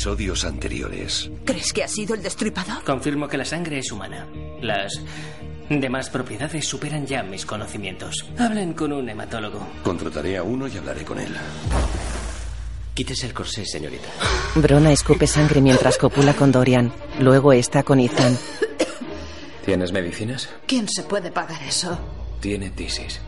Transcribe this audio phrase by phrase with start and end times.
[0.00, 1.30] episodios anteriores.
[1.44, 2.82] ¿Crees que ha sido el destripador?
[2.84, 4.26] Confirmo que la sangre es humana.
[4.62, 4.98] Las
[5.68, 8.24] demás propiedades superan ya mis conocimientos.
[8.38, 9.60] Hablen con un hematólogo.
[9.82, 11.36] Contrataré a uno y hablaré con él.
[12.94, 14.08] Quítese el corsé, señorita.
[14.54, 16.90] Brona escupe sangre mientras copula con Dorian.
[17.18, 18.38] Luego está con Ethan.
[19.66, 20.48] ¿Tienes medicinas?
[20.66, 21.98] ¿Quién se puede pagar eso?
[22.40, 23.20] Tiene tisis.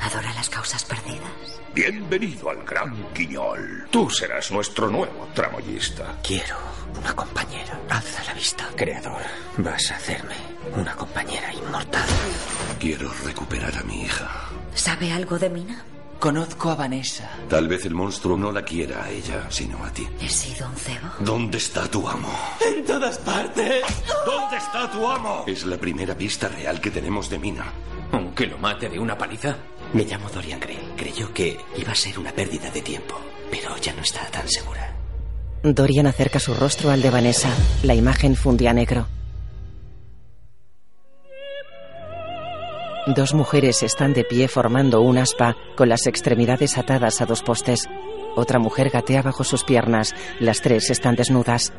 [0.00, 1.43] Adora las causas perdidas.
[1.74, 3.88] Bienvenido al Gran Quiñol.
[3.90, 6.16] Tú serás nuestro nuevo tramoyista.
[6.22, 6.56] Quiero
[6.96, 7.80] una compañera.
[7.90, 9.20] Alza la vista, creador.
[9.58, 10.36] Vas a hacerme
[10.76, 12.06] una compañera inmortal.
[12.78, 14.30] Quiero recuperar a mi hija.
[14.74, 15.84] ¿Sabe algo de Mina?
[16.20, 17.28] Conozco a Vanessa.
[17.48, 20.06] Tal vez el monstruo no la quiera a ella, sino a ti.
[20.20, 21.08] He sido un cebo.
[21.18, 22.32] ¿Dónde está tu amo?
[22.64, 23.82] En todas partes.
[24.24, 25.42] ¿Dónde está tu amo?
[25.48, 27.64] Es la primera pista real que tenemos de Mina.
[28.12, 29.56] ¿Aunque lo mate de una paliza?
[29.94, 30.78] Me llamo Dorian Gray.
[30.96, 33.14] Creyó que iba a ser una pérdida de tiempo,
[33.50, 34.92] pero ya no está tan segura.
[35.62, 37.48] Dorian acerca su rostro al de Vanessa.
[37.84, 39.06] La imagen fundía negro.
[43.06, 47.88] Dos mujeres están de pie formando un aspa con las extremidades atadas a dos postes.
[48.34, 50.12] Otra mujer gatea bajo sus piernas.
[50.40, 51.72] Las tres están desnudas.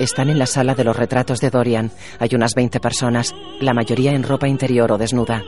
[0.00, 1.90] Están en la sala de los retratos de Dorian.
[2.18, 5.44] Hay unas 20 personas, la mayoría en ropa interior o desnuda.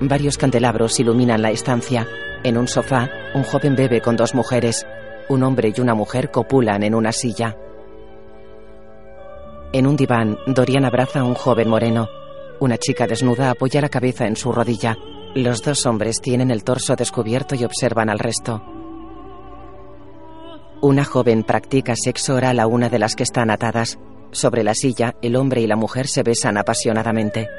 [0.00, 2.08] Varios candelabros iluminan la estancia.
[2.42, 4.86] En un sofá, un joven bebe con dos mujeres.
[5.28, 7.58] Un hombre y una mujer copulan en una silla.
[9.74, 12.08] En un diván, Dorian abraza a un joven moreno.
[12.58, 14.96] Una chica desnuda apoya la cabeza en su rodilla.
[15.34, 18.62] Los dos hombres tienen el torso descubierto y observan al resto.
[20.82, 23.98] Una joven practica sexo oral a una de las que están atadas.
[24.32, 27.50] Sobre la silla, el hombre y la mujer se besan apasionadamente.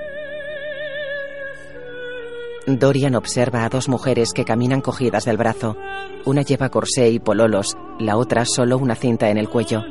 [2.66, 5.77] Dorian observa a dos mujeres que caminan cogidas del brazo.
[6.26, 9.83] Una lleva corsé y pololos, la otra solo una cinta en el cuello.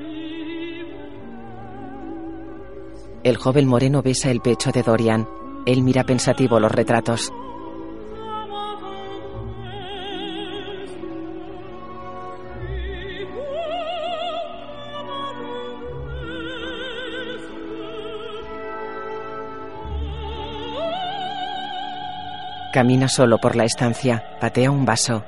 [3.23, 5.29] El joven moreno besa el pecho de Dorian.
[5.67, 7.33] Él mira pensativo los retratos.
[22.73, 25.25] Camina solo por la estancia, patea un vaso.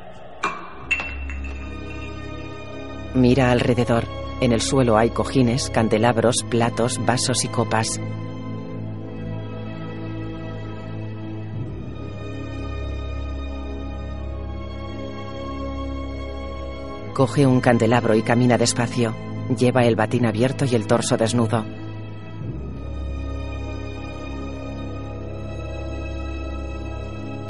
[3.15, 4.05] Mira alrededor.
[4.41, 8.01] En el suelo hay cojines, candelabros, platos, vasos y copas.
[17.13, 19.15] Coge un candelabro y camina despacio.
[19.59, 21.65] Lleva el batín abierto y el torso desnudo.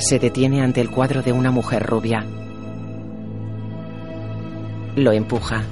[0.02, 2.26] Se detiene ante el cuadro de una mujer rubia.
[4.96, 5.62] Lo empuja.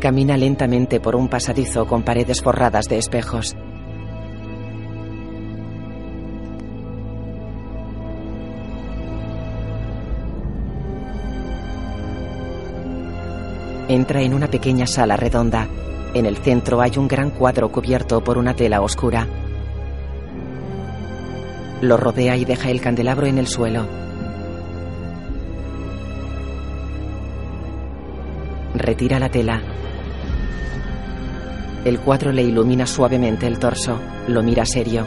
[0.00, 3.54] Camina lentamente por un pasadizo con paredes forradas de espejos.
[13.88, 15.68] Entra en una pequeña sala redonda.
[16.12, 19.28] En el centro hay un gran cuadro cubierto por una tela oscura.
[21.82, 23.86] Lo rodea y deja el candelabro en el suelo.
[28.74, 29.60] Retira la tela.
[31.84, 33.98] El cuadro le ilumina suavemente el torso.
[34.26, 35.06] Lo mira serio.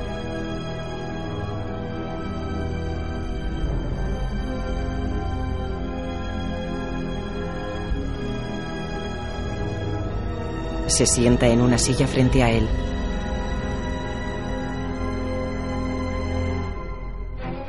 [10.87, 12.67] Se sienta en una silla frente a él.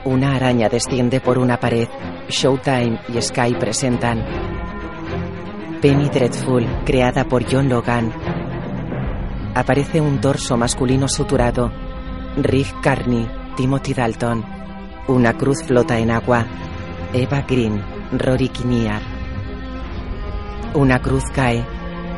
[0.04, 1.86] Una araña desciende por una pared.
[2.28, 4.24] Showtime y Sky presentan
[5.82, 8.10] Penny Dreadful, creada por John Logan.
[9.54, 11.70] Aparece un torso masculino suturado.
[12.38, 14.42] Rick Carney, Timothy Dalton.
[15.08, 16.46] Una cruz flota en agua.
[17.12, 17.82] Eva Green,
[18.12, 19.02] Rory Kinnear.
[20.74, 21.62] Una cruz cae.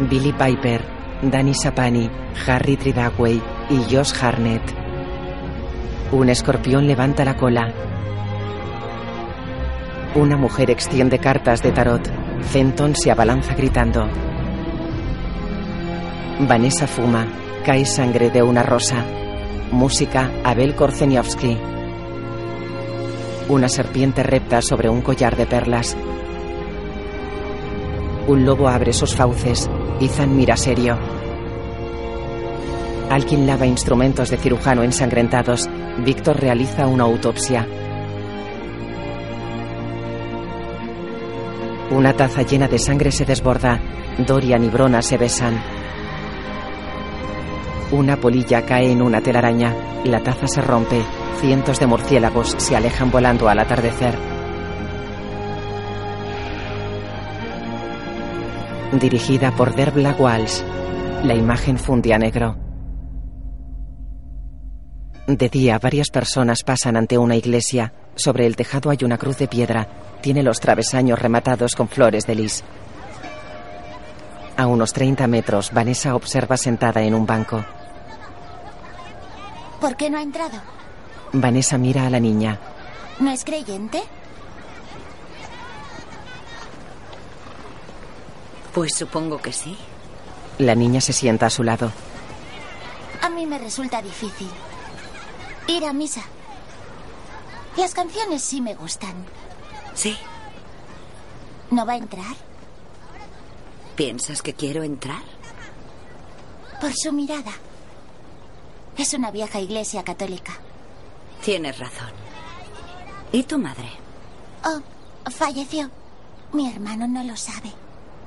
[0.09, 0.85] Billy Piper,
[1.23, 2.09] Danny Sapani,
[2.47, 3.41] Harry Tridagway
[3.71, 4.82] y Josh Harnett.
[6.13, 7.73] Un escorpión levanta la cola.
[10.15, 12.07] Una mujer extiende cartas de tarot.
[12.43, 14.07] Fenton se abalanza gritando.
[16.41, 17.27] Vanessa fuma.
[17.65, 19.03] Cae sangre de una rosa.
[19.71, 21.57] Música Abel Korzeniowski.
[23.49, 25.97] Una serpiente repta sobre un collar de perlas.
[28.27, 29.71] Un lobo abre sus fauces.
[29.99, 31.22] Ethan mira serio.
[33.13, 35.69] Alguien lava instrumentos de cirujano ensangrentados.
[35.99, 37.69] Víctor realiza una autopsia.
[41.91, 43.79] Una taza llena de sangre se desborda.
[44.17, 45.63] Dorian y Brona se besan.
[47.91, 49.75] Una polilla cae en una telaraña.
[50.05, 51.03] La taza se rompe.
[51.39, 54.17] Cientos de murciélagos se alejan volando al atardecer.
[58.99, 60.63] Dirigida por Derbla Walsh.
[61.25, 62.62] La imagen funde a negro.
[65.27, 67.93] De día, varias personas pasan ante una iglesia.
[68.17, 69.87] Sobre el tejado hay una cruz de piedra.
[70.21, 72.65] Tiene los travesaños rematados con flores de lis.
[74.57, 77.65] A unos 30 metros, Vanessa observa sentada en un banco.
[79.81, 80.59] ¿Por qué no ha entrado?
[81.33, 82.59] Vanessa mira a la niña.
[83.21, 84.03] ¿No es creyente?
[88.75, 89.77] Pues supongo que sí.
[90.59, 91.93] La niña se sienta a su lado.
[93.23, 94.49] A mí me resulta difícil.
[95.67, 96.23] Ir a misa.
[97.77, 99.15] Las canciones sí me gustan.
[99.95, 100.17] Sí.
[101.71, 102.37] ¿No va a entrar?
[103.97, 105.23] ¿Piensas que quiero entrar?
[106.81, 107.53] Por su mirada.
[108.97, 110.53] Es una vieja iglesia católica.
[111.45, 112.11] Tienes razón.
[113.33, 113.91] ¿Y tu madre?
[114.65, 115.91] Oh, falleció.
[116.53, 117.73] Mi hermano no lo sabe.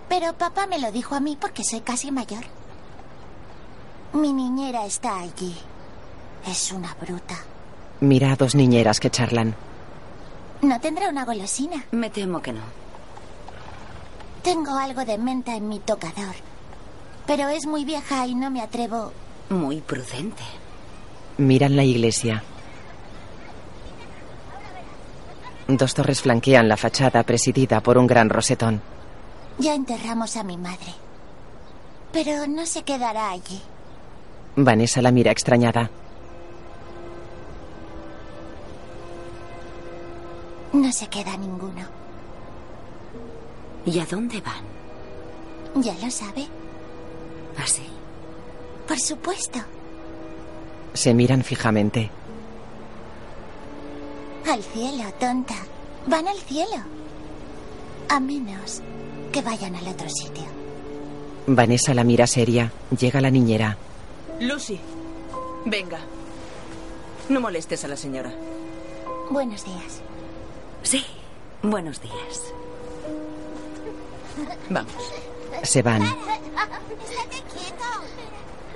[0.09, 2.43] Pero papá me lo dijo a mí porque soy casi mayor.
[4.13, 5.55] Mi niñera está allí.
[6.47, 7.35] Es una bruta.
[8.01, 9.55] Mira a dos niñeras que charlan.
[10.61, 11.85] ¿No tendrá una golosina?
[11.91, 12.61] Me temo que no.
[14.43, 16.35] Tengo algo de menta en mi tocador.
[17.25, 19.11] Pero es muy vieja y no me atrevo.
[19.49, 20.43] Muy prudente.
[21.37, 22.43] Miran la iglesia.
[25.67, 28.81] Dos torres flanquean la fachada presidida por un gran rosetón.
[29.57, 30.93] Ya enterramos a mi madre.
[32.11, 33.61] Pero no se quedará allí.
[34.55, 35.89] Vanessa la mira extrañada.
[40.75, 41.87] No se queda ninguno.
[43.85, 45.81] ¿Y a dónde van?
[45.81, 46.47] ¿Ya lo sabe?
[47.57, 47.83] ¿Así?
[48.85, 49.59] Por supuesto.
[50.93, 52.11] Se miran fijamente.
[54.51, 55.55] Al cielo, tonta.
[56.07, 56.83] Van al cielo.
[58.09, 58.81] A menos
[59.31, 60.43] que vayan al otro sitio.
[61.47, 62.73] Vanessa la mira seria.
[62.99, 63.77] Llega la niñera.
[64.41, 64.77] Lucy,
[65.65, 65.99] venga.
[67.29, 68.33] No molestes a la señora.
[69.31, 70.01] Buenos días.
[70.85, 71.03] Sí,
[71.63, 72.53] buenos días.
[74.69, 74.93] Vamos.
[75.63, 76.03] Se van.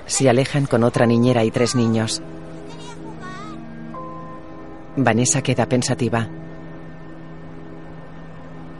[0.06, 2.20] Se alejan con otra niñera y tres niños.
[4.96, 6.26] Vanessa queda pensativa.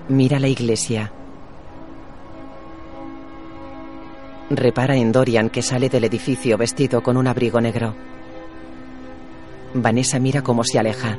[0.09, 1.12] Mira la iglesia.
[4.50, 7.94] Repara en Dorian que sale del edificio vestido con un abrigo negro.
[9.75, 11.17] Vanessa mira cómo se aleja.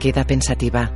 [0.00, 0.90] Queda pensativa.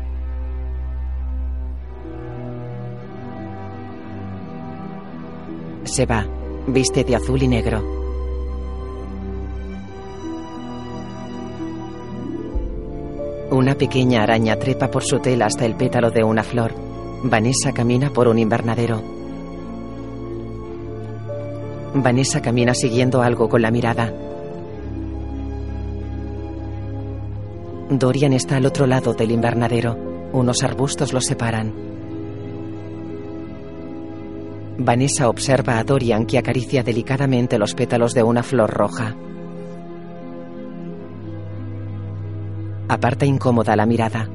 [5.85, 6.27] Se va.
[6.67, 7.83] Viste de azul y negro.
[13.51, 16.73] Una pequeña araña trepa por su tela hasta el pétalo de una flor.
[17.25, 19.03] Vanessa camina por un invernadero.
[21.93, 24.24] Vanessa camina siguiendo algo con la mirada.
[27.99, 29.97] Dorian está al otro lado del invernadero.
[30.33, 31.73] Unos arbustos los separan.
[34.79, 39.15] Vanessa observa a Dorian que acaricia delicadamente los pétalos de una flor roja.
[42.89, 44.29] Aparta incómoda la mirada.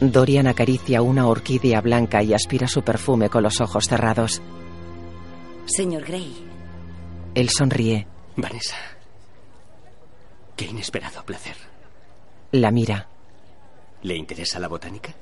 [0.00, 4.42] Dorian acaricia una orquídea blanca y aspira su perfume con los ojos cerrados.
[5.66, 6.34] Señor Gray.
[7.34, 8.06] Él sonríe.
[8.36, 8.76] Vanessa.
[10.56, 11.56] Qué inesperado placer.
[12.52, 13.08] La mira.
[14.02, 15.14] ¿Le interesa la botánica?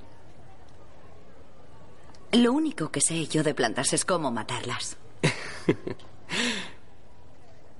[2.33, 4.97] Lo único que sé yo de plantas es cómo matarlas.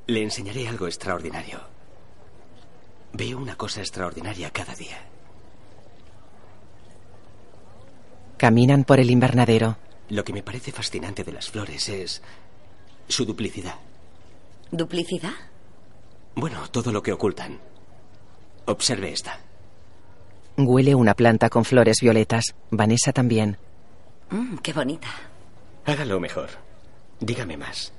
[0.07, 1.61] Le enseñaré algo extraordinario.
[3.13, 4.99] Veo una cosa extraordinaria cada día.
[8.37, 9.77] Caminan por el invernadero.
[10.09, 12.23] Lo que me parece fascinante de las flores es
[13.07, 13.77] su duplicidad.
[14.71, 15.33] ¿Duplicidad?
[16.35, 17.61] Bueno, todo lo que ocultan.
[18.67, 19.41] Observe esta.
[20.57, 22.55] Huele una planta con flores violetas.
[22.71, 23.59] Vanessa también.
[24.31, 25.09] Mm, qué bonita.
[25.87, 26.51] Hágalo mejor.
[27.21, 27.93] Dígame más.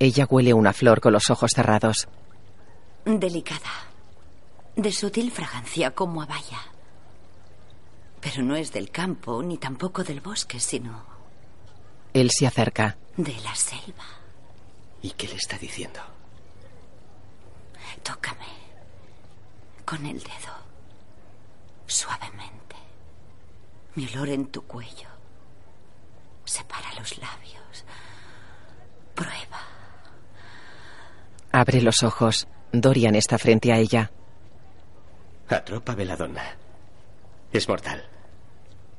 [0.00, 2.08] Ella huele una flor con los ojos cerrados.
[3.04, 3.70] Delicada.
[4.76, 6.58] De sutil fragancia como a valla.
[8.20, 11.04] Pero no es del campo ni tampoco del bosque, sino
[12.14, 12.96] Él se acerca.
[13.16, 14.04] de la selva.
[15.02, 16.00] ¿Y qué le está diciendo?
[18.02, 18.46] Tócame
[19.84, 20.54] con el dedo,
[21.86, 22.76] suavemente.
[23.94, 25.08] Mi olor en tu cuello.
[26.44, 27.84] Separa los labios.
[29.14, 29.60] Prueba.
[31.52, 32.46] Abre los ojos.
[32.72, 34.10] Dorian está frente a ella.
[35.48, 36.44] Atropa veladonna.
[37.52, 38.06] Es mortal.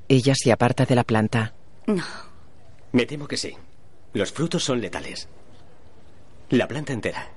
[0.08, 1.54] Ella se aparta de la planta.
[1.86, 2.04] No.
[2.92, 3.56] Me temo que sí.
[4.14, 5.30] Los frutos son letales.
[6.50, 7.30] La planta entera.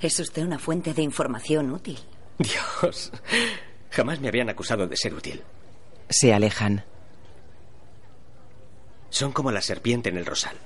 [0.00, 1.98] Es usted una fuente de información útil.
[2.38, 3.12] Dios.
[3.90, 5.42] Jamás me habían acusado de ser útil.
[6.08, 6.84] Se alejan.
[9.10, 10.56] Son como la serpiente en el rosal.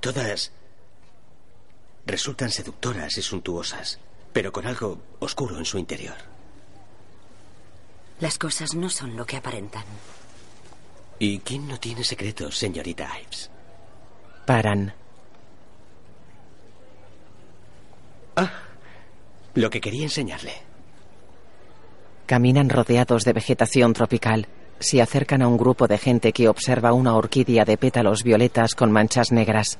[0.00, 0.52] Todas
[2.06, 3.98] resultan seductoras y suntuosas,
[4.32, 6.16] pero con algo oscuro en su interior.
[8.20, 9.84] Las cosas no son lo que aparentan.
[11.18, 13.50] ¿Y quién no tiene secretos, señorita Ives?
[14.46, 14.94] Paran.
[18.40, 18.50] Ah,
[19.54, 20.54] lo que quería enseñarle.
[22.24, 24.46] Caminan rodeados de vegetación tropical.
[24.78, 28.90] Se acercan a un grupo de gente que observa una orquídea de pétalos violetas con
[28.90, 29.78] manchas negras.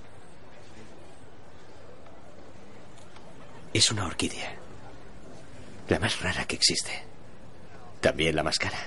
[3.72, 4.56] Es una orquídea.
[5.88, 6.90] La más rara que existe.
[8.02, 8.78] También la más cara.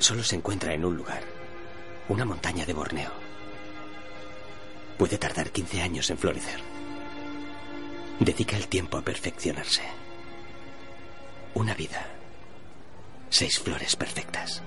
[0.00, 1.22] Solo se encuentra en un lugar.
[2.08, 3.10] Una montaña de Borneo.
[4.98, 6.71] Puede tardar 15 años en florecer.
[8.20, 9.82] Dedica el tiempo a perfeccionarse.
[11.54, 12.06] Una vida.
[13.30, 14.62] Seis flores perfectas.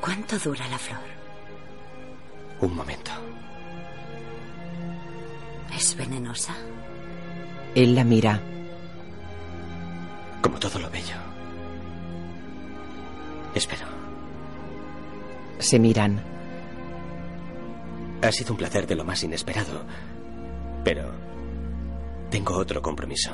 [0.00, 1.00] ¿Cuánto dura la flor?
[2.60, 3.10] Un momento.
[5.74, 6.54] ¿Es venenosa?
[7.74, 8.40] Él la mira.
[10.40, 11.16] Como todo lo bello.
[13.54, 13.86] Espero.
[15.58, 16.22] Se miran.
[18.22, 19.84] Ha sido un placer de lo más inesperado.
[20.84, 21.10] Pero
[22.30, 23.30] tengo otro compromiso.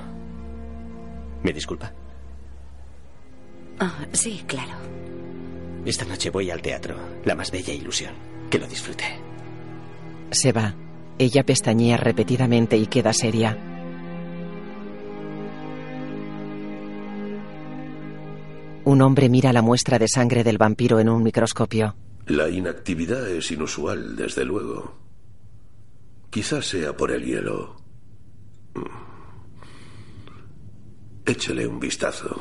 [1.43, 1.93] ¿Me disculpa?
[3.79, 4.73] Ah, sí, claro.
[5.85, 6.97] Esta noche voy al teatro.
[7.25, 8.13] La más bella ilusión.
[8.51, 9.05] Que lo disfrute.
[10.31, 10.75] Se va.
[11.19, 13.57] Ella pestañea repetidamente y queda seria.
[18.85, 21.95] Un hombre mira la muestra de sangre del vampiro en un microscopio.
[22.27, 25.08] La inactividad es inusual, desde luego.
[26.31, 27.77] Quizás sea por el hielo.
[31.25, 32.41] Échele un vistazo.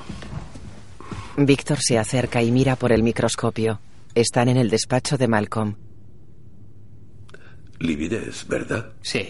[1.38, 3.79] Víctor se acerca y mira por el microscopio.
[4.15, 5.75] Están en el despacho de Malcolm.
[7.79, 8.94] Lividez, ¿verdad?
[9.01, 9.29] Sí.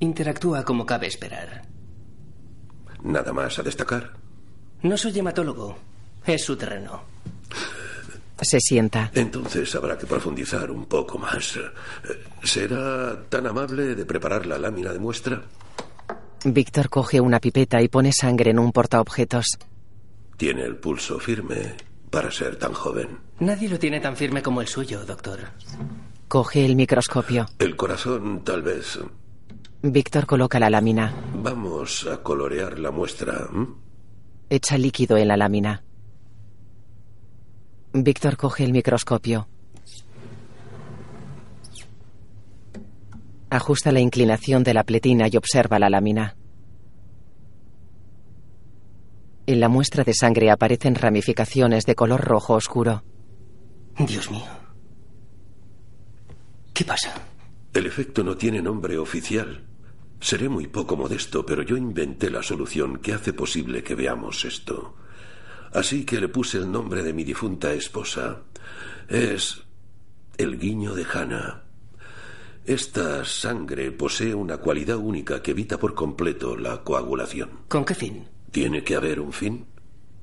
[0.00, 1.62] Interactúa como cabe esperar.
[3.02, 4.14] Nada más a destacar.
[4.82, 5.76] No soy hematólogo.
[6.24, 7.02] Es su terreno.
[8.40, 9.10] Se sienta.
[9.14, 11.58] Entonces habrá que profundizar un poco más.
[12.42, 15.42] ¿Será tan amable de preparar la lámina de muestra?
[16.44, 19.58] Víctor coge una pipeta y pone sangre en un portaobjetos.
[20.36, 21.74] Tiene el pulso firme
[22.10, 23.18] para ser tan joven.
[23.40, 25.40] Nadie lo tiene tan firme como el suyo, doctor.
[26.28, 27.46] Coge el microscopio.
[27.58, 29.00] El corazón, tal vez.
[29.82, 31.14] Víctor coloca la lámina.
[31.34, 33.48] Vamos a colorear la muestra.
[34.48, 35.82] Echa líquido en la lámina.
[37.92, 39.48] Víctor coge el microscopio.
[43.50, 46.36] Ajusta la inclinación de la pletina y observa la lámina.
[49.46, 53.02] En la muestra de sangre aparecen ramificaciones de color rojo oscuro.
[53.98, 54.44] Dios mío.
[56.74, 57.14] ¿Qué pasa?
[57.72, 59.64] El efecto no tiene nombre oficial.
[60.20, 64.94] Seré muy poco modesto, pero yo inventé la solución que hace posible que veamos esto.
[65.78, 68.40] Así que le puse el nombre de mi difunta esposa.
[69.08, 69.62] Es
[70.36, 71.62] el guiño de Hannah.
[72.66, 77.50] Esta sangre posee una cualidad única que evita por completo la coagulación.
[77.68, 78.26] ¿Con qué fin?
[78.50, 79.66] ¿Tiene que haber un fin?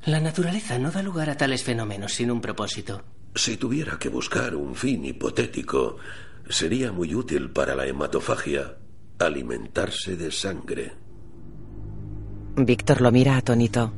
[0.04, 3.04] La naturaleza no da lugar a tales fenómenos sin un propósito.
[3.34, 5.96] Si tuviera que buscar un fin hipotético,
[6.50, 8.76] sería muy útil para la hematofagia
[9.20, 10.92] alimentarse de sangre.
[12.58, 13.94] Víctor lo mira atónito.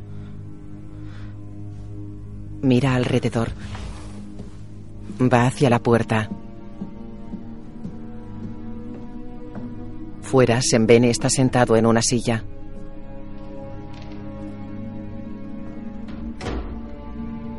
[2.62, 3.50] Mira alrededor.
[5.22, 6.30] Va hacia la puerta.
[10.22, 12.44] Fuera, Sembene está sentado en una silla.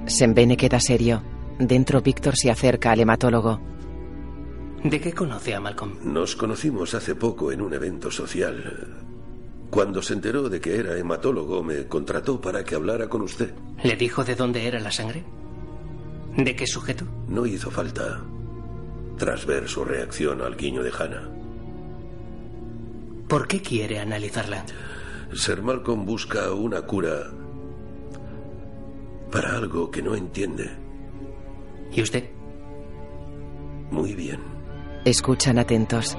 [0.06, 1.22] Sembene queda serio.
[1.58, 3.60] Dentro, Víctor se acerca al hematólogo.
[4.84, 5.96] ¿De qué conoce a Malcolm?
[6.04, 9.07] Nos conocimos hace poco en un evento social.
[9.70, 13.52] Cuando se enteró de que era hematólogo, me contrató para que hablara con usted.
[13.82, 15.24] ¿Le dijo de dónde era la sangre?
[16.36, 17.04] ¿De qué sujeto?
[17.28, 18.22] No hizo falta,
[19.18, 21.28] tras ver su reacción al guiño de Hannah.
[23.28, 24.64] ¿Por qué quiere analizarla?
[25.34, 27.30] Sir Malcolm busca una cura
[29.30, 30.70] para algo que no entiende.
[31.92, 32.30] ¿Y usted?
[33.90, 34.40] Muy bien.
[35.04, 36.16] Escuchan atentos.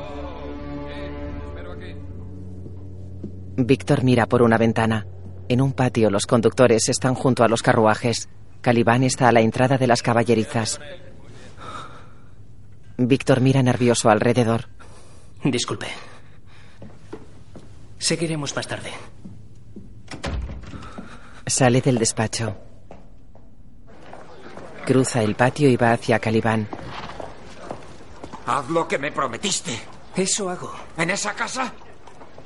[3.66, 5.06] Víctor mira por una ventana.
[5.50, 8.30] En un patio los conductores están junto a los carruajes.
[8.62, 10.80] Calibán está a la entrada de las caballerizas.
[12.98, 14.70] Víctor mira nervioso alrededor.
[15.44, 15.88] Disculpe.
[17.98, 18.92] Seguiremos más tarde.
[21.46, 22.56] Sale del despacho.
[24.86, 26.68] Cruza el patio y va hacia Calibán.
[28.46, 29.78] Haz lo que me prometiste.
[30.16, 30.74] Eso hago.
[30.98, 31.74] ¿En esa casa?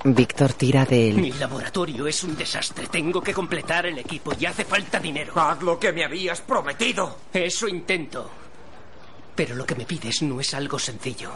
[0.05, 1.39] Víctor tira de Mi él.
[1.39, 2.87] laboratorio es un desastre.
[2.87, 5.33] Tengo que completar el equipo y hace falta dinero.
[5.39, 7.19] Haz lo que me habías prometido.
[7.31, 8.29] Eso intento.
[9.35, 11.31] Pero lo que me pides no es algo sencillo.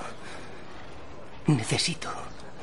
[1.48, 2.10] Necesito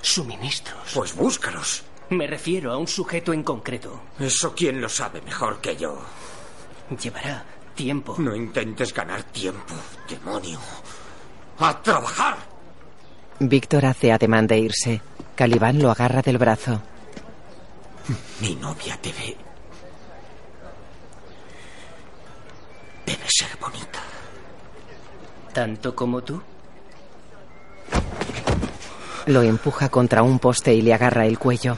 [0.03, 0.93] suministros.
[0.95, 1.85] Pues búscalos.
[2.11, 4.03] Me refiero a un sujeto en concreto.
[4.21, 5.99] Eso quién lo sabe mejor que yo.
[7.03, 7.45] Llevará
[7.75, 8.15] tiempo.
[8.19, 9.75] No intentes ganar tiempo,
[10.07, 10.61] demonio.
[11.59, 12.37] ¡A trabajar!
[13.41, 15.01] Víctor hace ademán de irse.
[15.35, 16.81] Calibán lo agarra del brazo.
[18.41, 19.37] Mi novia debe.
[23.05, 24.01] Debe ser bonita.
[25.53, 26.41] ¿Tanto como tú?
[29.27, 31.77] Lo empuja contra un poste y le agarra el cuello.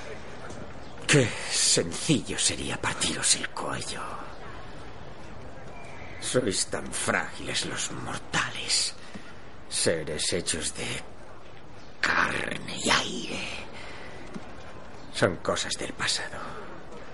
[1.06, 4.00] Qué sencillo sería partiros el cuello.
[6.20, 8.94] Sois tan frágiles los mortales.
[9.68, 11.15] Seres hechos de
[12.06, 13.40] carne y aire.
[15.12, 16.38] Son cosas del pasado.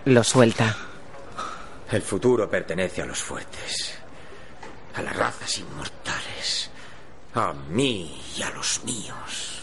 [0.05, 0.77] Lo suelta.
[1.91, 3.95] El futuro pertenece a los fuertes,
[4.95, 6.71] a las razas inmortales,
[7.35, 9.61] a mí y a los míos.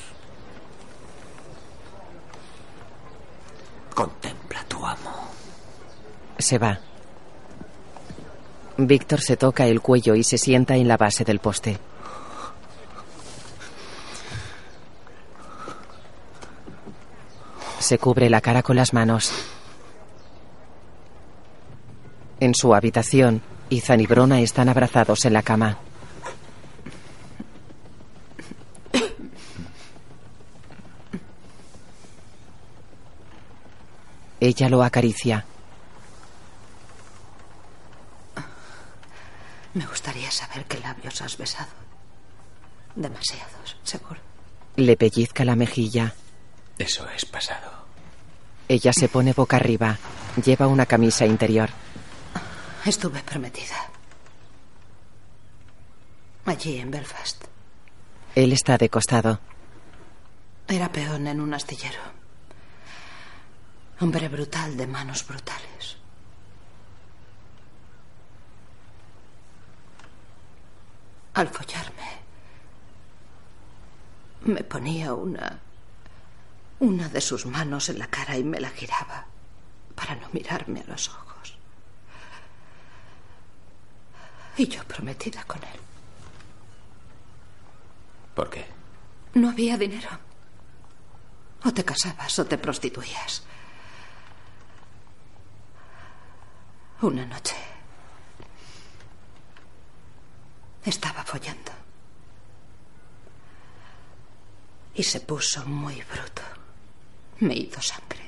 [3.93, 5.29] Contempla tu amo.
[6.37, 6.79] Se va.
[8.77, 11.79] Víctor se toca el cuello y se sienta en la base del poste.
[17.79, 19.31] Se cubre la cara con las manos.
[22.39, 25.77] En su habitación, Ethan y Brona están abrazados en la cama.
[34.39, 35.45] Ella lo acaricia.
[39.73, 41.69] Me gustaría saber qué labios has besado.
[42.95, 44.19] Demasiados, seguro.
[44.77, 46.13] Le pellizca la mejilla.
[46.79, 47.69] Eso es pasado.
[48.69, 49.97] Ella se pone boca arriba.
[50.43, 51.69] Lleva una camisa interior.
[52.85, 53.75] Estuve prometida.
[56.45, 57.43] Allí en Belfast.
[58.33, 59.39] Él está de costado.
[60.67, 61.99] Era peón en un astillero.
[63.99, 65.97] Hombre brutal de manos brutales.
[71.33, 72.19] Al follarme,
[74.45, 75.59] me ponía una.
[76.79, 79.25] Una de sus manos en la cara y me la giraba
[79.95, 81.57] para no mirarme a los ojos.
[84.57, 85.79] Y yo prometida con él.
[88.33, 88.65] ¿Por qué?
[89.33, 90.09] No había dinero.
[91.65, 93.43] O te casabas o te prostituías.
[97.01, 97.55] Una noche.
[100.85, 101.71] Estaba follando.
[104.95, 106.58] Y se puso muy bruto.
[107.39, 108.19] Me hizo sangre.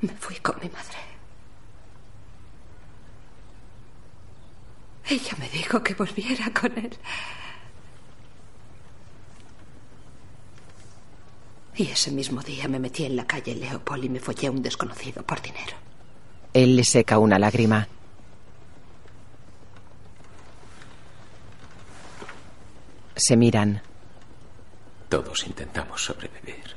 [0.00, 0.98] Me fui con mi madre.
[5.08, 6.96] Ella me dijo que volviera con él.
[11.74, 14.62] Y ese mismo día me metí en la calle Leopold y me follé a un
[14.62, 15.76] desconocido por dinero.
[16.52, 17.88] Él le seca una lágrima.
[23.16, 23.82] Se miran.
[25.12, 26.74] Todos intentamos sobrevivir.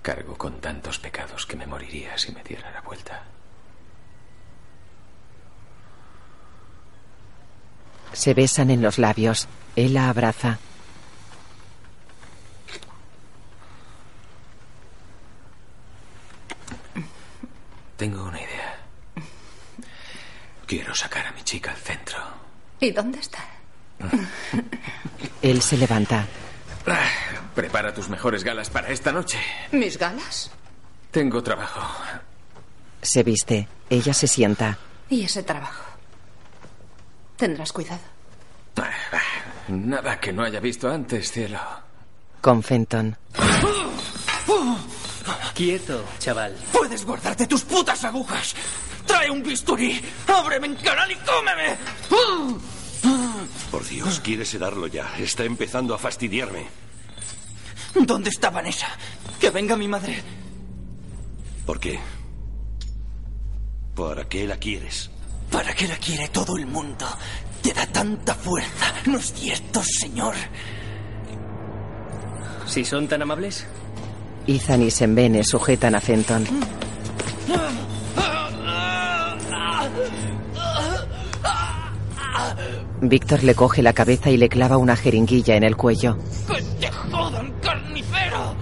[0.00, 3.24] Cargo con tantos pecados que me moriría si me diera la vuelta.
[8.12, 9.48] Se besan en los labios.
[9.74, 10.60] Él la abraza.
[17.96, 18.78] Tengo una idea.
[20.64, 22.20] Quiero sacar a mi chica al centro.
[22.78, 23.37] ¿Y dónde está?
[25.48, 26.26] Él se levanta.
[26.86, 27.08] Ah,
[27.54, 29.38] Prepara tus mejores galas para esta noche.
[29.72, 30.50] ¿Mis galas?
[31.10, 31.80] Tengo trabajo.
[33.02, 33.66] Se viste.
[33.90, 34.78] Ella se sienta.
[35.08, 35.84] ¿Y ese trabajo?
[37.36, 38.00] Tendrás cuidado.
[39.68, 41.58] Nada que no haya visto antes, cielo.
[42.40, 43.16] Con Fenton.
[45.54, 46.54] Quieto, chaval.
[46.72, 48.54] Puedes guardarte tus putas agujas.
[49.06, 50.00] Trae un bisturí.
[50.28, 51.76] Ábreme en canal y cómeme.
[53.70, 55.16] Por Dios, quiere sedarlo ya.
[55.18, 56.66] Está empezando a fastidiarme.
[57.94, 58.88] ¿Dónde está Vanessa?
[59.40, 60.22] Que venga mi madre.
[61.66, 61.98] ¿Por qué?
[63.94, 65.10] ¿Para qué la quieres?
[65.50, 67.06] ¿Para qué la quiere todo el mundo?
[67.62, 68.94] Te da tanta fuerza.
[69.06, 70.34] ¿No es cierto, señor?
[72.66, 73.66] Si son tan amables.
[74.46, 76.46] Ethan y Sembene sujetan a Fenton.
[83.00, 86.16] Víctor le coge la cabeza y le clava una jeringuilla en el cuello.
[86.46, 88.54] ¡Que te jodan, carnicero!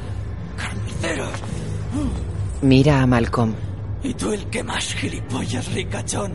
[0.57, 1.31] ¡Carniceros!
[2.62, 3.55] Mira a Malcolm.
[4.03, 6.33] Y tú el que más gilipollas, ricachón.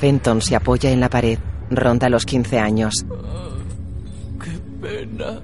[0.00, 1.38] Fenton se apoya en la pared.
[1.70, 3.06] Ronda los 15 años.
[4.42, 5.40] ¡Qué pena!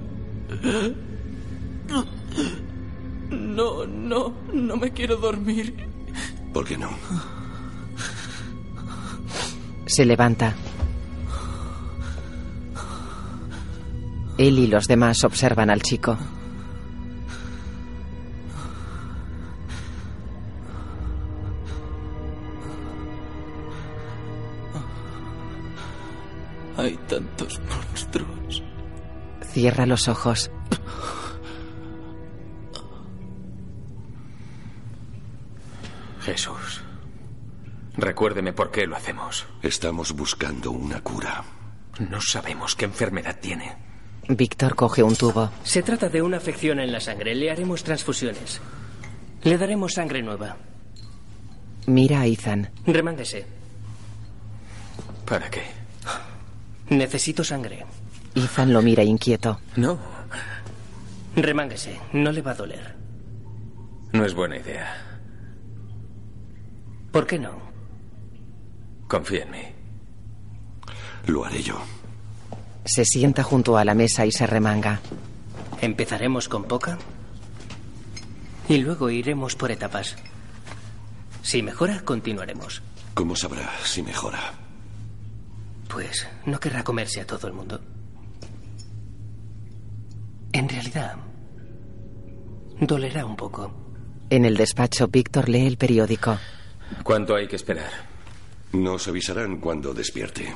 [3.29, 5.75] No, no, no me quiero dormir.
[6.53, 6.89] ¿Por qué no?
[9.93, 10.55] Se levanta.
[14.39, 16.17] Él y los demás observan al chico.
[26.75, 28.63] Hay tantos monstruos.
[29.51, 30.49] Cierra los ojos.
[38.13, 39.47] Recuérdeme por qué lo hacemos.
[39.63, 41.43] Estamos buscando una cura.
[41.97, 43.75] No sabemos qué enfermedad tiene.
[44.27, 45.49] Víctor coge un tubo.
[45.63, 47.33] Se trata de una afección en la sangre.
[47.33, 48.61] Le haremos transfusiones.
[49.41, 50.57] Le daremos sangre nueva.
[51.87, 52.69] Mira a Ethan.
[52.85, 53.47] Remánguese.
[55.25, 55.63] ¿Para qué?
[56.89, 57.83] Necesito sangre.
[58.35, 59.59] Ethan lo mira inquieto.
[59.75, 59.97] No.
[61.35, 61.99] Remánguese.
[62.13, 62.95] No le va a doler.
[64.11, 65.17] No es buena idea.
[67.11, 67.72] ¿Por qué no?
[69.13, 69.61] Confía en mí.
[71.27, 71.79] Lo haré yo.
[72.83, 75.01] Se sienta junto a la mesa y se remanga.
[75.81, 76.97] Empezaremos con poca
[78.67, 80.15] y luego iremos por etapas.
[81.43, 82.81] Si mejora, continuaremos.
[83.13, 84.55] ¿Cómo sabrá si mejora?
[85.89, 87.81] Pues no querrá comerse a todo el mundo.
[90.53, 91.17] En realidad,
[92.79, 93.71] dolerá un poco.
[94.31, 96.39] En el despacho, Víctor lee el periódico.
[97.03, 98.12] ¿Cuánto hay que esperar?
[98.73, 100.53] Nos avisarán cuando despierte.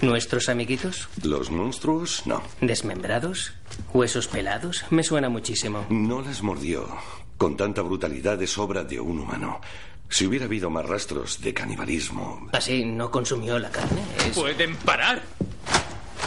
[0.00, 1.08] ¿Nuestros amiguitos?
[1.22, 2.22] ¿Los monstruos?
[2.24, 2.42] No.
[2.60, 3.52] ¿Desmembrados?
[3.92, 4.84] ¿Huesos pelados?
[4.90, 5.86] Me suena muchísimo.
[5.90, 6.88] No las mordió.
[7.36, 9.60] Con tanta brutalidad es obra de un humano.
[10.08, 12.48] Si hubiera habido más rastros de canibalismo.
[12.52, 14.00] ¿Así no consumió la carne?
[14.26, 14.36] Es...
[14.38, 15.22] ¿Pueden parar?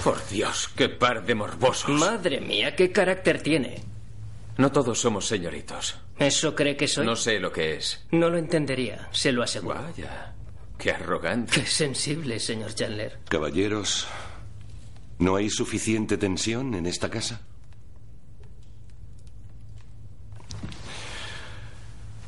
[0.03, 1.89] Por Dios, qué par de morbosos.
[1.99, 3.81] Madre mía, qué carácter tiene.
[4.57, 5.97] No todos somos señoritos.
[6.21, 7.05] ¿Eso cree que soy?
[7.05, 8.05] No sé lo que es.
[8.11, 9.81] No lo entendería, se lo aseguro.
[9.81, 10.35] Vaya,
[10.77, 11.51] qué arrogante.
[11.61, 13.19] Qué sensible, señor Chandler.
[13.27, 14.07] Caballeros,
[15.17, 17.41] ¿no hay suficiente tensión en esta casa?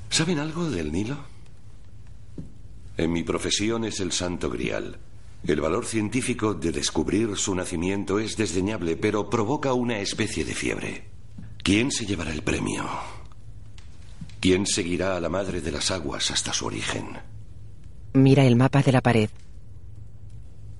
[0.09, 1.17] ¿Saben algo del Nilo?
[2.97, 4.97] En mi profesión es el santo grial.
[5.45, 11.09] El valor científico de descubrir su nacimiento es desdeñable, pero provoca una especie de fiebre.
[11.63, 12.89] ¿Quién se llevará el premio?
[14.43, 17.17] ¿Quién seguirá a la madre de las aguas hasta su origen?
[18.11, 19.29] Mira el mapa de la pared.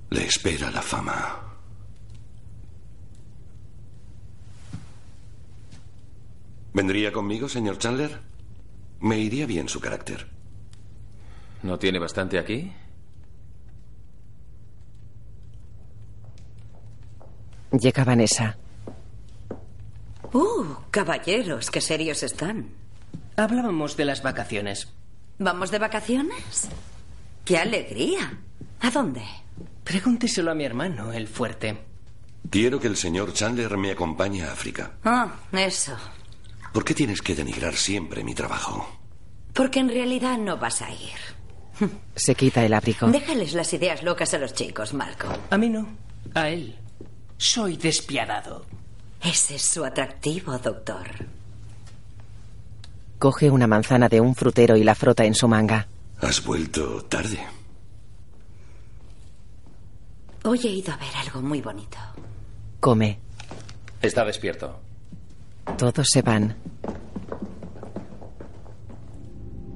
[0.10, 1.40] Le espera la fama.
[6.74, 8.20] ¿Vendría conmigo, señor Chandler?
[9.00, 10.28] Me iría bien su carácter.
[11.62, 12.70] ¿No tiene bastante aquí?
[17.72, 18.58] Llega Vanessa.
[20.34, 22.83] Uh, caballeros, qué serios están.
[23.36, 24.90] Hablábamos de las vacaciones.
[25.40, 26.68] ¿Vamos de vacaciones?
[27.46, 28.40] ¡Qué alegría!
[28.82, 29.24] ¿A dónde?
[29.84, 31.78] Pregúnteselo a mi hermano, el fuerte.
[32.50, 34.94] Quiero que el señor Chandler me acompañe a África.
[35.04, 35.98] Ah, eso.
[36.72, 39.00] ¿Por qué tienes que denigrar siempre mi trabajo?
[39.54, 41.90] Porque en realidad no vas a ir.
[42.16, 43.08] Se quita el abrigo.
[43.08, 45.36] Déjales las ideas locas a los chicos, Malcolm.
[45.50, 45.88] A mí no.
[46.34, 46.78] A él.
[47.38, 48.66] Soy despiadado.
[49.22, 51.08] Ese es su atractivo, doctor.
[53.24, 55.88] Coge una manzana de un frutero y la frota en su manga.
[56.20, 57.40] Has vuelto tarde.
[60.44, 61.98] Hoy he ido a ver algo muy bonito.
[62.82, 63.18] Come.
[64.02, 64.78] Está despierto.
[65.78, 66.58] Todos se van.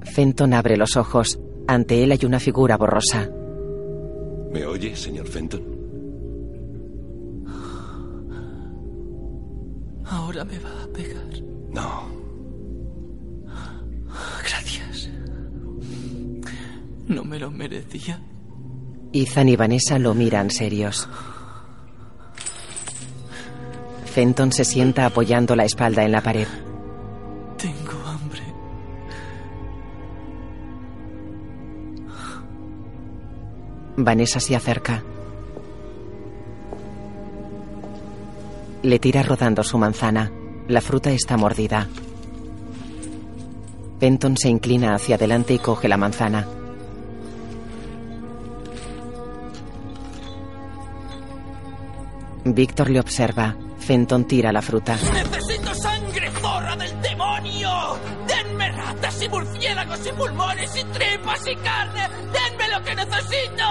[0.02, 1.38] Fenton abre los ojos.
[1.66, 3.30] Ante él hay una figura borrosa.
[4.52, 5.62] ¿Me oye, señor Fenton?
[10.04, 11.42] Ahora me va a pegar.
[11.70, 12.17] No.
[17.08, 18.20] No me lo merecía.
[19.12, 21.08] Ethan y Vanessa lo miran serios.
[24.04, 26.46] Fenton se sienta apoyando la espalda en la pared.
[27.56, 28.42] Tengo hambre.
[33.96, 35.02] Vanessa se acerca.
[38.82, 40.30] Le tira rodando su manzana.
[40.68, 41.88] La fruta está mordida.
[43.98, 46.57] Fenton se inclina hacia adelante y coge la manzana.
[52.44, 53.54] Víctor le observa.
[53.78, 54.96] Fenton tira la fruta.
[55.12, 57.70] ¡Necesito sangre, zorra del demonio!
[58.26, 62.08] ¡Denme ratas y murciélagos y pulmones y tripas y carne!
[62.32, 63.64] ¡Denme lo que necesito!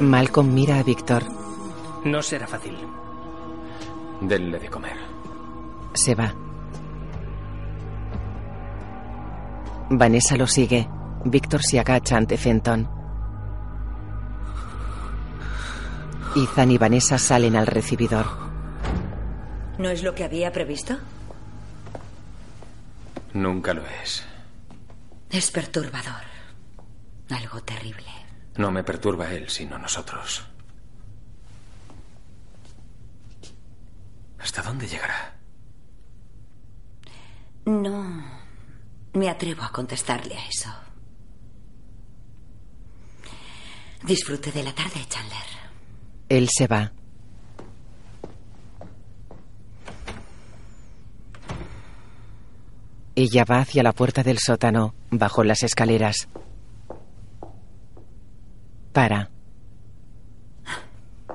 [0.00, 1.22] Malcolm mira a Víctor.
[2.04, 2.76] No será fácil.
[4.20, 4.96] Denle de comer.
[5.94, 6.34] Se va.
[9.98, 10.88] Vanessa lo sigue.
[11.24, 12.88] Víctor se agacha ante Fenton.
[16.34, 18.26] Ethan y Vanessa salen al recibidor.
[19.78, 20.96] ¿No es lo que había previsto?
[23.34, 24.24] Nunca lo es.
[25.30, 26.24] Es perturbador.
[27.30, 28.08] Algo terrible.
[28.56, 30.46] No me perturba él, sino nosotros.
[34.38, 35.34] ¿Hasta dónde llegará?
[37.64, 38.41] No
[39.14, 40.70] me atrevo a contestarle a eso.
[44.04, 45.38] Disfrute de la tarde, Chandler.
[46.28, 46.92] Él se va.
[53.14, 56.28] Ella va hacia la puerta del sótano, bajo las escaleras.
[58.92, 59.30] Para.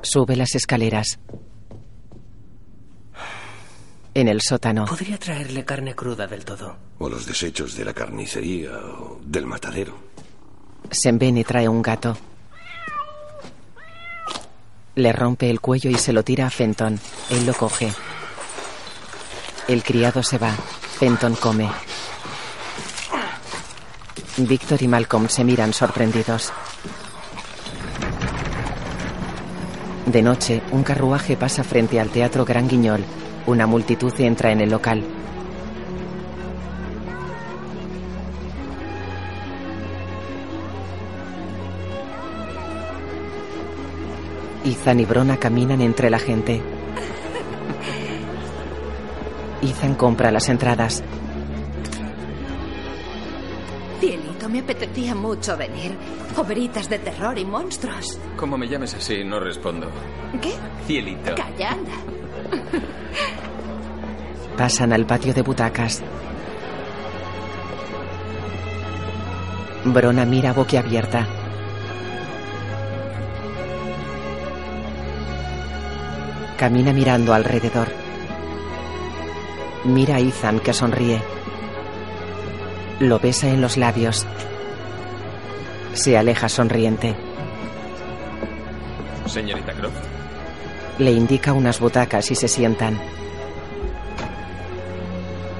[0.01, 1.19] Sube las escaleras.
[4.17, 4.85] En el sótano.
[4.85, 6.75] Podría traerle carne cruda del todo.
[6.97, 9.93] O los desechos de la carnicería o del matadero.
[10.89, 12.17] Sembene trae un gato.
[14.95, 16.99] Le rompe el cuello y se lo tira a Fenton.
[17.29, 17.93] Él lo coge.
[19.67, 20.49] El criado se va.
[20.49, 21.69] Fenton come.
[24.37, 26.51] Víctor y Malcolm se miran sorprendidos.
[30.07, 33.05] De noche, un carruaje pasa frente al Teatro Gran Guiñol.
[33.47, 35.01] Una multitud entra en el local.
[44.65, 46.61] Ethan y Brona caminan entre la gente.
[49.61, 51.01] Ethan compra las entradas.
[54.01, 55.95] Cielito, me apetecía mucho venir.
[56.35, 58.19] Oberitas de terror y monstruos.
[58.35, 59.89] Como me llames así, no respondo.
[60.41, 60.53] ¿Qué?
[60.85, 61.33] Cielito.
[61.33, 62.16] Calla, anda.
[64.57, 66.01] Pasan al patio de butacas.
[69.85, 71.27] Brona mira boquiabierta.
[76.57, 77.87] Camina mirando alrededor.
[79.85, 81.21] Mira a Ethan que sonríe.
[82.99, 84.25] Lo besa en los labios.
[85.93, 87.15] Se aleja sonriente.
[89.27, 90.16] Señorita Croft.
[90.99, 92.99] Le indica unas butacas y se sientan.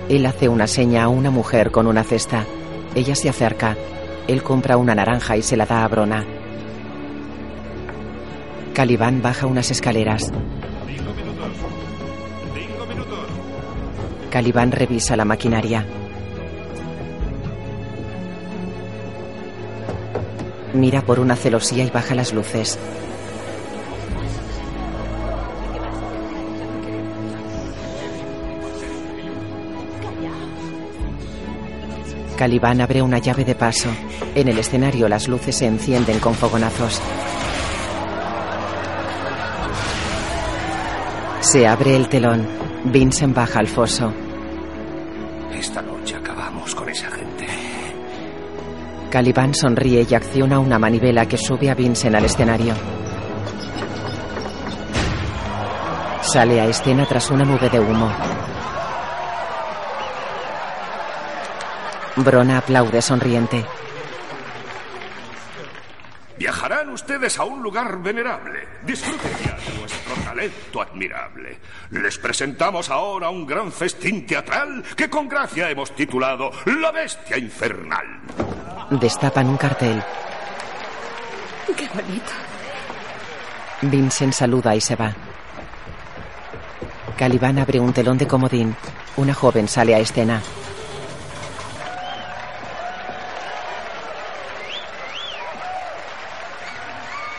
[0.09, 2.45] Él hace una seña a una mujer con una cesta.
[2.95, 3.75] Ella se acerca.
[4.27, 6.25] Él compra una naranja y se la da a Brona.
[8.73, 10.31] Calibán baja unas escaleras.
[14.31, 15.85] Calibán revisa la maquinaria.
[20.73, 22.77] Mira por una celosía y baja las luces.
[32.37, 33.89] Calibán abre una llave de paso.
[34.35, 37.01] En el escenario las luces se encienden con fogonazos.
[41.41, 42.47] Se abre el telón.
[42.85, 44.13] Vincent baja al foso.
[45.51, 47.47] Esta noche acabamos con esa gente.
[49.09, 52.75] Calibán sonríe y acciona una manivela que sube a Vincent al escenario.
[56.21, 58.11] Sale a escena tras una nube de humo.
[62.17, 63.63] Brona aplaude sonriente.
[66.37, 68.67] Viajarán ustedes a un lugar venerable.
[68.83, 71.59] Disfruten ya de nuestro talento admirable.
[71.91, 78.21] Les presentamos ahora un gran festín teatral que con gracia hemos titulado La Bestia Infernal.
[78.91, 80.03] Destapan un cartel.
[81.75, 82.31] Qué bonito.
[83.81, 85.13] Vincent saluda y se va.
[87.15, 88.75] Caliban abre un telón de comodín.
[89.17, 90.41] Una joven sale a escena.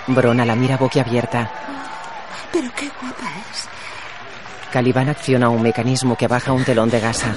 [0.08, 1.50] Brona la mira boquiabierta.
[2.52, 3.68] Pero qué guapa es.
[4.72, 7.32] Caliban acciona un mecanismo que baja un telón de gasa.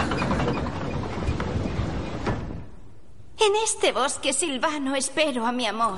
[3.39, 5.97] En este bosque silvano espero a mi amor.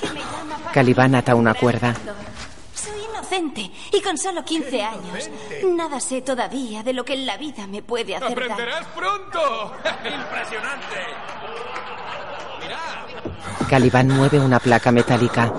[0.00, 1.94] que me llama para Caliban ata una cuerda.
[2.74, 5.30] Soy inocente y con solo 15 años.
[5.64, 8.32] Nada sé todavía de lo que en la vida me puede hacer.
[8.32, 9.72] ¡Aprenderás pronto!
[10.04, 10.96] ¡Impresionante!
[13.68, 15.52] Caliban mueve una placa metálica.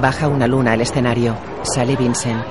[0.00, 1.36] Baja una luna al escenario.
[1.62, 2.44] Sale Vincent.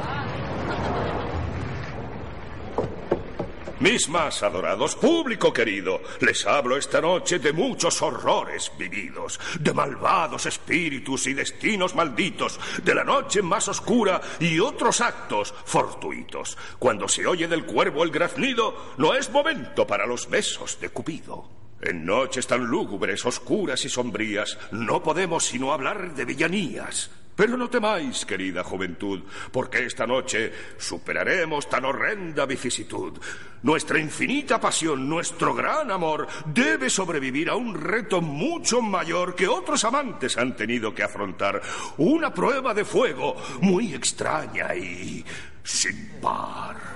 [3.84, 10.45] Mis más adorados, público querido, les hablo esta noche de muchos horrores vividos, de malvados
[10.45, 16.58] espíritus y destinos malditos, de la noche más oscura y otros actos fortuitos.
[16.79, 21.49] Cuando se oye del cuervo el graznido, no es momento para los besos de Cupido.
[21.82, 27.12] En noches tan lúgubres, oscuras y sombrías, no podemos sino hablar de villanías.
[27.36, 33.19] Pero no temáis, querida juventud, porque esta noche superaremos tan horrenda vicisitud.
[33.63, 39.84] Nuestra infinita pasión, nuestro gran amor, debe sobrevivir a un reto mucho mayor que otros
[39.84, 41.62] amantes han tenido que afrontar.
[41.98, 45.26] Una prueba de fuego muy extraña y
[45.63, 46.93] sin par.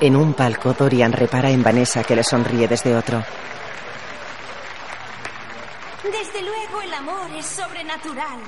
[0.00, 3.22] En un palco, Dorian repara en Vanessa que le sonríe desde otro.
[6.02, 8.40] Desde luego el amor es sobrenatural.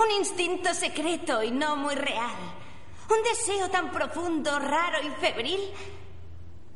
[0.00, 2.36] Un instinto secreto y no muy real.
[3.10, 5.60] Un deseo tan profundo, raro y febril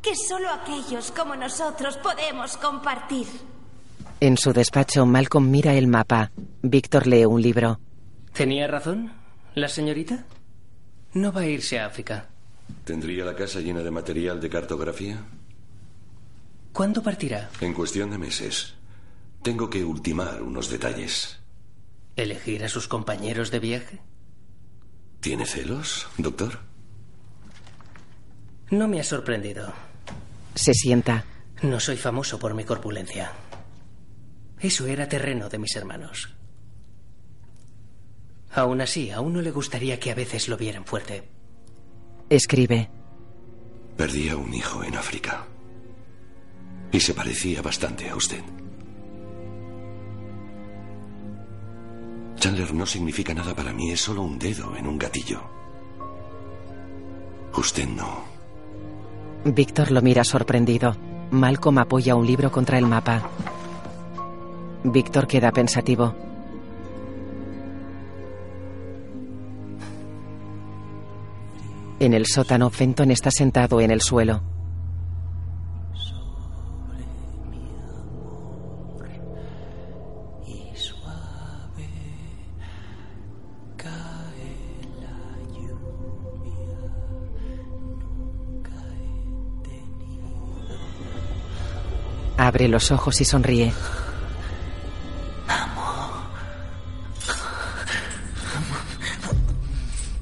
[0.00, 3.26] que solo aquellos como nosotros podemos compartir.
[4.18, 6.32] En su despacho, Malcolm mira el mapa.
[6.62, 7.78] Víctor lee un libro.
[8.32, 9.12] ¿Tenía razón,
[9.54, 10.24] la señorita?
[11.14, 12.28] No va a irse a África.
[12.84, 15.18] ¿Tendría la casa llena de material de cartografía?
[16.72, 17.50] ¿Cuándo partirá?
[17.60, 18.74] En cuestión de meses.
[19.42, 21.41] Tengo que ultimar unos detalles.
[22.16, 24.00] ¿Elegir a sus compañeros de viaje?
[25.20, 26.60] ¿Tiene celos, doctor?
[28.70, 29.72] No me ha sorprendido.
[30.54, 31.24] Se sienta.
[31.62, 33.32] No soy famoso por mi corpulencia.
[34.60, 36.34] Eso era terreno de mis hermanos.
[38.50, 41.28] Aún así, a uno le gustaría que a veces lo vieran fuerte.
[42.28, 42.90] Escribe.
[43.96, 45.46] Perdí a un hijo en África.
[46.90, 48.42] Y se parecía bastante a usted.
[52.42, 55.40] Chandler no significa nada para mí, es solo un dedo en un gatillo.
[57.56, 58.24] Usted no.
[59.44, 60.96] Víctor lo mira sorprendido.
[61.30, 63.22] Malcolm apoya un libro contra el mapa.
[64.82, 66.16] Víctor queda pensativo.
[72.00, 74.42] En el sótano, Fenton está sentado en el suelo.
[92.42, 93.72] Abre los ojos y sonríe.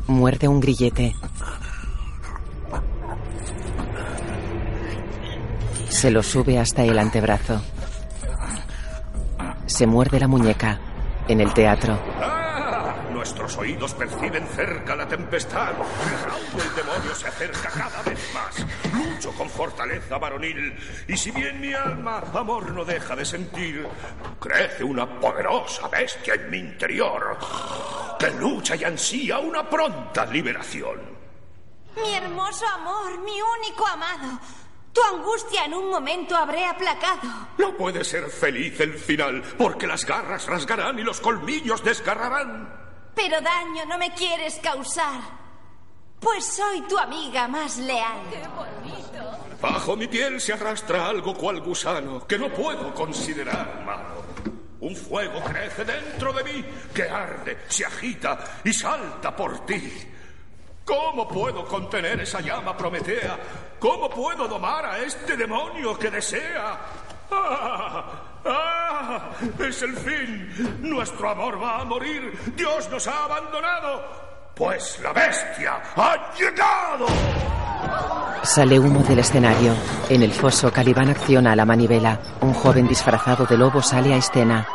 [0.07, 1.17] Muerde un grillete.
[5.89, 7.63] Se lo sube hasta el antebrazo.
[9.65, 10.79] Se muerde la muñeca.
[11.27, 11.99] En el teatro.
[13.61, 15.75] Oídos perciben cerca la tempestad.
[15.75, 18.65] Raúl el demonio se acerca cada vez más.
[18.95, 20.75] Lucho con fortaleza varonil.
[21.07, 23.87] Y si bien mi alma amor no deja de sentir,
[24.41, 27.37] crece una poderosa bestia en mi interior
[28.19, 30.99] que lucha y ansía una pronta liberación.
[31.97, 34.41] Mi hermoso amor, mi único amado.
[34.91, 37.29] Tu angustia en un momento habré aplacado.
[37.59, 42.80] No puede ser feliz el final, porque las garras rasgarán y los colmillos desgarrarán.
[43.15, 45.21] Pero daño no me quieres causar.
[46.21, 48.21] Pues soy tu amiga más leal.
[48.31, 49.39] ¡Qué bonito!
[49.61, 54.25] Bajo mi piel se arrastra algo cual gusano que no puedo considerar malo.
[54.81, 59.93] Un fuego crece dentro de mí que arde, se agita y salta por ti.
[60.85, 63.39] ¿Cómo puedo contener esa llama prometea?
[63.79, 66.81] ¿Cómo puedo domar a este demonio que desea?
[67.31, 68.30] ¡Ah!
[68.45, 69.31] ¡Ah!
[69.59, 70.81] ¡Es el fin!
[70.81, 72.33] Nuestro amor va a morir.
[72.57, 74.03] Dios nos ha abandonado.
[74.55, 77.07] Pues la bestia ha llegado.
[78.43, 79.75] Sale humo del escenario.
[80.09, 82.19] En el foso, Calibán acciona la manivela.
[82.41, 84.67] Un joven disfrazado de lobo sale a escena.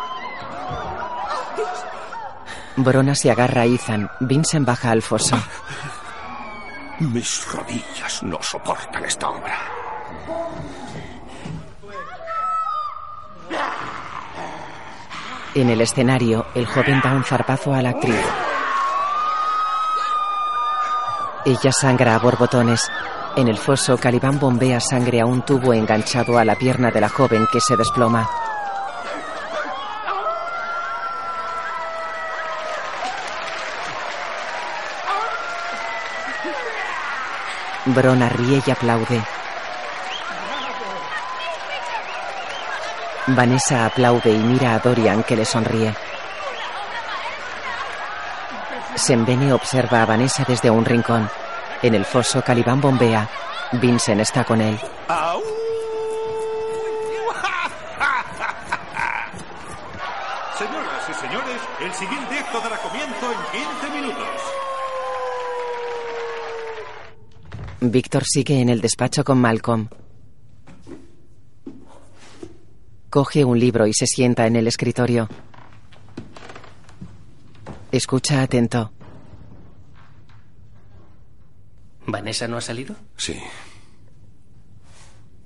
[2.77, 4.09] Brona se agarra a Ethan.
[4.19, 5.37] Vincent baja al foso.
[6.99, 9.57] Mis rodillas no soportan esta obra.
[15.55, 18.19] En el escenario, el joven da un zarpazo a la actriz.
[21.45, 22.91] Ella sangra a borbotones.
[23.35, 27.07] En el foso, Calibán bombea sangre a un tubo enganchado a la pierna de la
[27.07, 28.27] joven que se desploma.
[37.85, 39.21] Brona ríe y aplaude.
[43.27, 45.95] Vanessa aplaude y mira a Dorian que le sonríe.
[48.95, 51.27] Sembene observa a Vanessa desde un rincón.
[51.81, 53.27] En el foso, Calibán bombea.
[53.73, 54.79] Vincent está con él.
[60.57, 63.37] Señoras y señores, el siguiente acto dará comienzo en
[63.81, 64.27] 15 minutos.
[67.81, 69.89] Víctor sigue en el despacho con Malcolm.
[73.15, 75.29] Coge un libro y se sienta en el escritorio.
[77.89, 78.91] Escucha atento.
[82.05, 82.93] ¿Vanessa no ha salido?
[83.15, 83.37] Sí.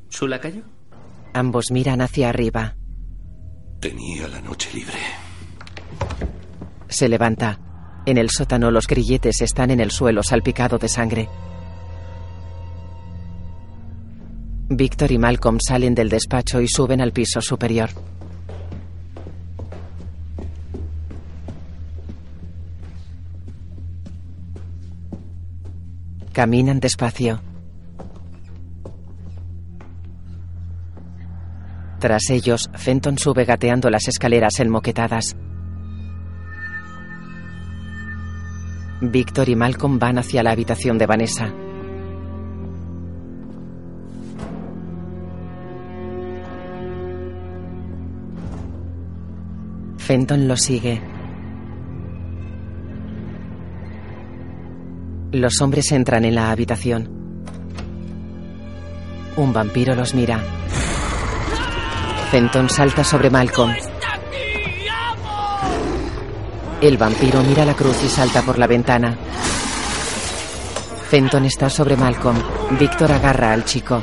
[0.09, 0.63] ¿Su lacayo?
[1.35, 2.75] Ambos miran hacia arriba.
[3.79, 4.97] Tenía la noche libre.
[6.87, 7.59] Se levanta.
[8.07, 11.29] En el sótano los grilletes están en el suelo salpicado de sangre.
[14.71, 17.89] Víctor y Malcolm salen del despacho y suben al piso superior.
[26.31, 27.41] Caminan despacio.
[31.99, 35.35] Tras ellos, Fenton sube gateando las escaleras enmoquetadas.
[39.01, 41.53] Víctor y Malcolm van hacia la habitación de Vanessa.
[50.09, 50.99] Fenton lo sigue.
[55.33, 57.07] Los hombres entran en la habitación.
[59.37, 60.41] Un vampiro los mira.
[62.31, 63.71] Fenton salta sobre Malcolm.
[66.81, 69.15] El vampiro mira la cruz y salta por la ventana.
[71.07, 72.41] Fenton está sobre Malcolm.
[72.79, 74.01] Víctor agarra al chico.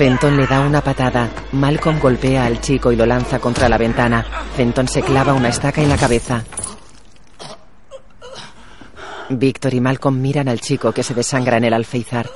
[0.00, 1.28] Fenton le da una patada.
[1.52, 4.24] Malcolm golpea al chico y lo lanza contra la ventana.
[4.56, 6.42] Fenton se clava una estaca en la cabeza.
[9.28, 12.30] Víctor y Malcolm miran al chico que se desangra en el alféizar.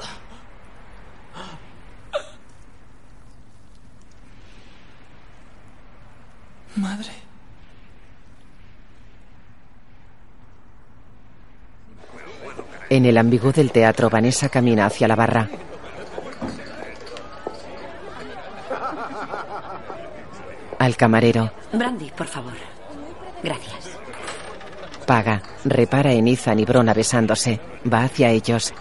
[6.77, 7.13] Madre.
[12.91, 15.49] En el ambigú del teatro, Vanessa camina hacia la barra.
[20.85, 21.51] Al camarero.
[21.73, 22.53] Brandy, por favor.
[23.43, 23.89] Gracias.
[25.07, 25.41] Paga.
[25.65, 27.59] Repara en Ethan y Brona besándose.
[27.91, 28.75] Va hacia ellos.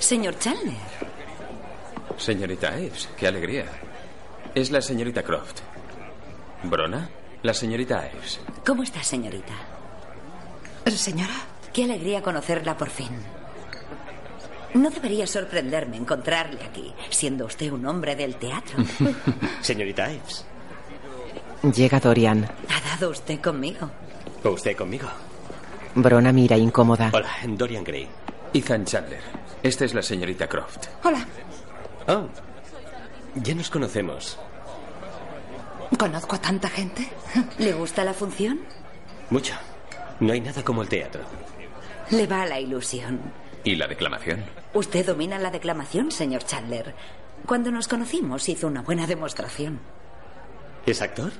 [0.00, 0.74] Señor Chandler.
[2.16, 3.66] Señorita Ives, qué alegría.
[4.52, 5.60] Es la señorita Croft.
[6.64, 7.08] ¿Brona?
[7.44, 8.40] La señorita Ives.
[8.66, 9.54] ¿Cómo está, señorita?
[10.86, 11.36] Señora.
[11.72, 13.10] Qué alegría conocerla por fin.
[14.76, 18.76] No debería sorprenderme encontrarle aquí, siendo usted un hombre del teatro.
[19.62, 20.44] Señorita Ives.
[21.74, 22.44] Llega Dorian.
[22.44, 23.90] ¿Ha dado usted conmigo?
[24.44, 25.08] ¿O usted conmigo?
[25.94, 27.10] Brona mira incómoda.
[27.14, 28.06] Hola, Dorian Gray.
[28.52, 29.22] Ethan Chandler.
[29.62, 30.88] Esta es la señorita Croft.
[31.04, 31.26] Hola.
[32.08, 32.28] Oh,
[33.36, 34.38] ya nos conocemos.
[35.98, 37.08] ¿Conozco a tanta gente?
[37.58, 38.60] ¿Le gusta la función?
[39.30, 39.54] Mucho.
[40.20, 41.22] No hay nada como el teatro.
[42.10, 43.20] Le va la ilusión.
[43.64, 44.44] ¿Y la declamación?
[44.76, 46.94] Usted domina la declamación, señor Chandler.
[47.46, 49.80] Cuando nos conocimos hizo una buena demostración.
[50.84, 51.32] ¿Es actor?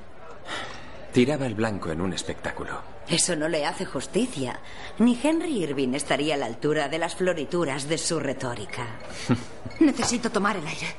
[1.13, 2.81] Tiraba el blanco en un espectáculo.
[3.07, 4.59] Eso no le hace justicia.
[4.97, 8.87] Ni Henry Irving estaría a la altura de las florituras de su retórica.
[9.79, 10.95] Necesito tomar el aire.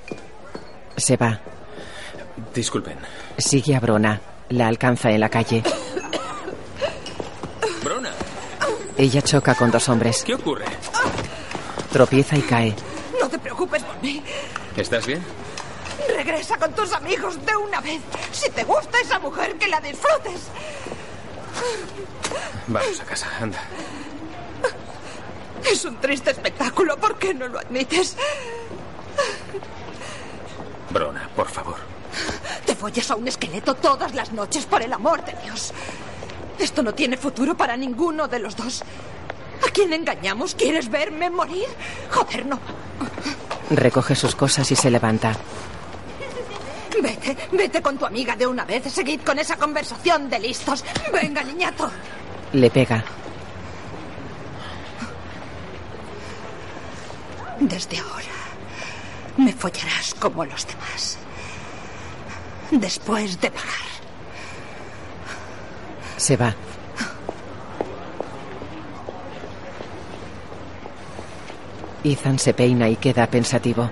[0.96, 1.40] Se va.
[2.54, 2.98] Disculpen.
[3.36, 4.20] Sigue a Brona.
[4.50, 5.64] La alcanza en la calle.
[7.82, 8.12] Brona,
[8.96, 10.22] Ella choca con dos hombres.
[10.22, 10.66] ¿qué ocurre?
[11.92, 12.74] Tropieza y cae.
[13.20, 14.22] No te preocupes por mí.
[14.76, 15.24] ¿Estás bien?
[16.14, 18.00] Regresa con tus amigos de una vez.
[18.30, 20.48] Si te gusta esa mujer, que la disfrutes.
[22.66, 23.58] Vamos a casa, anda.
[25.70, 26.96] Es un triste espectáculo.
[26.96, 28.16] ¿Por qué no lo admites?
[30.90, 31.76] Brona, por favor.
[32.64, 35.72] Te follas a un esqueleto todas las noches, por el amor de Dios.
[36.58, 38.82] Esto no tiene futuro para ninguno de los dos.
[39.66, 40.54] ¿A quién engañamos?
[40.54, 41.66] ¿Quieres verme morir?
[42.10, 42.58] Joder, no.
[43.70, 45.36] Recoge sus cosas y se levanta.
[47.02, 48.92] Vete, vete con tu amiga de una vez.
[48.92, 50.84] Seguid con esa conversación de listos.
[51.12, 51.90] Venga, niñato.
[52.52, 53.04] Le pega.
[57.60, 58.38] Desde ahora
[59.36, 61.18] me follarás como los demás.
[62.70, 63.88] Después de pagar.
[66.16, 66.54] Se va.
[72.04, 73.90] Ethan se peina y queda pensativo.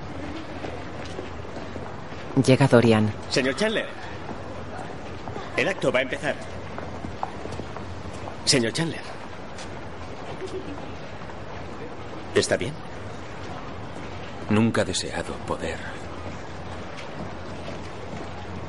[2.45, 3.13] Llega Dorian.
[3.31, 3.89] Señor Chandler.
[5.57, 6.35] El acto va a empezar.
[8.45, 9.01] Señor Chandler.
[12.35, 12.75] ¿Está bien?
[14.51, 15.79] Nunca ha deseado poder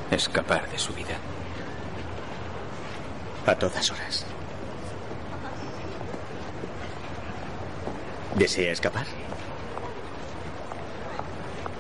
[0.10, 1.18] escapar de su vida.
[3.46, 4.26] A todas horas.
[8.36, 9.06] ¿Desea escapar?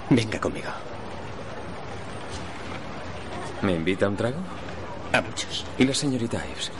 [0.10, 0.70] Venga conmigo.
[3.62, 4.38] ¿Me invita a un trago?
[5.14, 5.66] A muchos.
[5.78, 6.72] ¿Y la señorita Ives?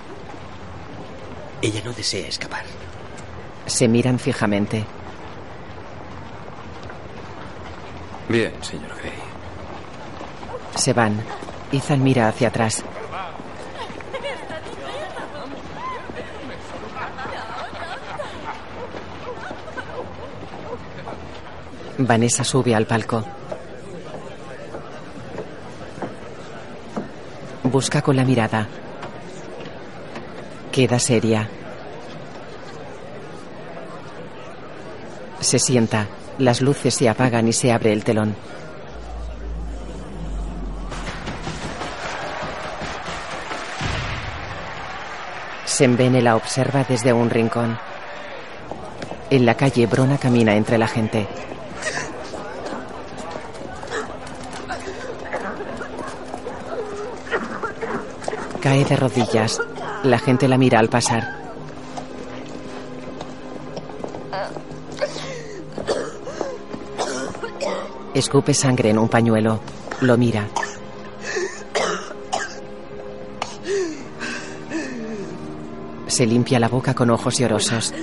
[1.62, 2.64] Ella no desea escapar.
[3.66, 4.86] Se miran fijamente.
[8.30, 9.12] Bien, señor Gray.
[10.76, 11.22] Se van.
[11.72, 12.84] Ethan mira hacia atrás.
[22.00, 23.24] Vanessa sube al palco.
[27.64, 28.68] Busca con la mirada.
[30.72, 31.50] Queda seria.
[35.40, 36.08] Se sienta.
[36.38, 38.36] Las luces se apagan y se abre el telón.
[45.66, 47.80] Sembene la observa desde un rincón.
[49.32, 51.28] En la calle, Brona camina entre la gente.
[58.68, 59.62] Cae de rodillas.
[60.04, 61.24] La gente la mira al pasar.
[68.14, 69.62] Escupe sangre en un pañuelo.
[70.02, 70.50] Lo mira.
[76.08, 77.94] Se limpia la boca con ojos llorosos.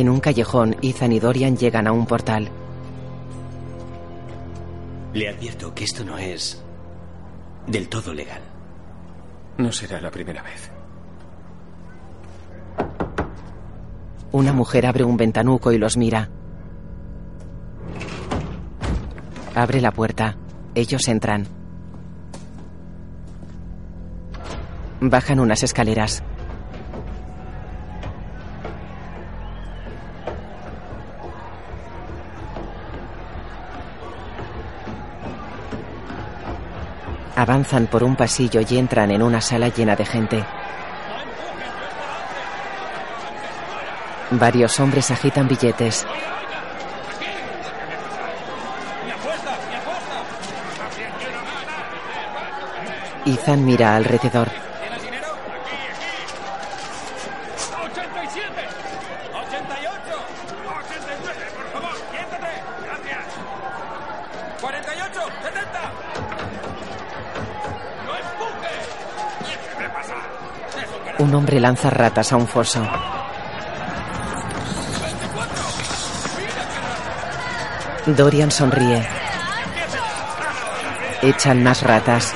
[0.00, 2.48] En un callejón, Ethan y Dorian llegan a un portal.
[5.12, 6.64] Le advierto que esto no es
[7.66, 8.40] del todo legal.
[9.58, 10.72] No será la primera vez.
[14.32, 16.30] Una mujer abre un ventanuco y los mira.
[19.54, 20.38] Abre la puerta.
[20.74, 21.46] Ellos entran.
[25.02, 26.22] Bajan unas escaleras.
[37.40, 40.44] Avanzan por un pasillo y entran en una sala llena de gente.
[44.32, 46.06] Varios hombres agitan billetes.
[53.24, 54.69] Ethan mira alrededor.
[71.50, 72.80] Hombre lanza ratas a un foso.
[78.06, 79.04] Dorian sonríe.
[81.22, 82.32] Echan más ratas.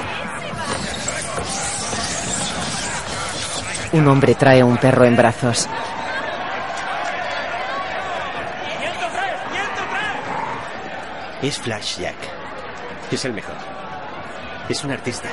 [3.92, 5.68] Un hombre trae un perro en brazos.
[11.40, 12.16] Es Flash Jack.
[13.12, 13.54] Es el mejor.
[14.68, 15.28] Es un artista.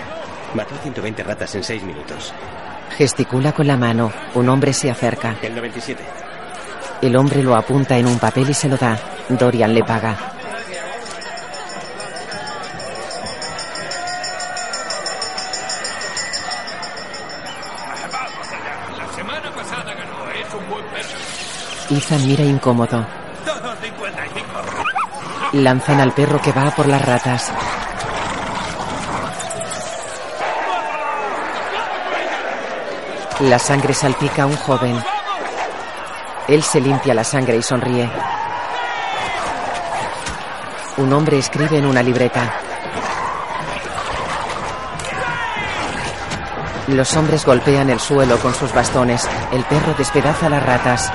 [0.54, 2.32] Mató 120 ratas en 6 minutos.
[2.98, 4.12] Gesticula con la mano.
[4.36, 5.36] Un hombre se acerca.
[5.42, 6.04] El 97.
[7.02, 8.98] El hombre lo apunta en un papel y se lo da.
[9.30, 10.18] Dorian le paga.
[21.89, 23.06] Ethan mira incómodo.
[25.54, 27.52] Lanzan al perro que va por las ratas.
[33.42, 35.04] La sangre salpica a un joven.
[36.48, 38.08] Él se limpia la sangre y sonríe.
[40.98, 42.54] Un hombre escribe en una libreta.
[46.88, 49.28] Los hombres golpean el suelo con sus bastones.
[49.52, 51.12] El perro despedaza las ratas.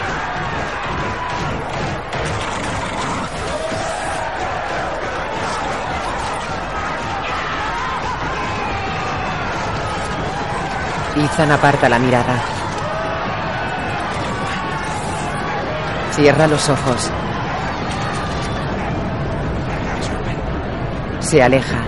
[11.37, 12.35] Ethan aparta la mirada.
[16.13, 17.11] Cierra los ojos.
[21.21, 21.83] Se aleja.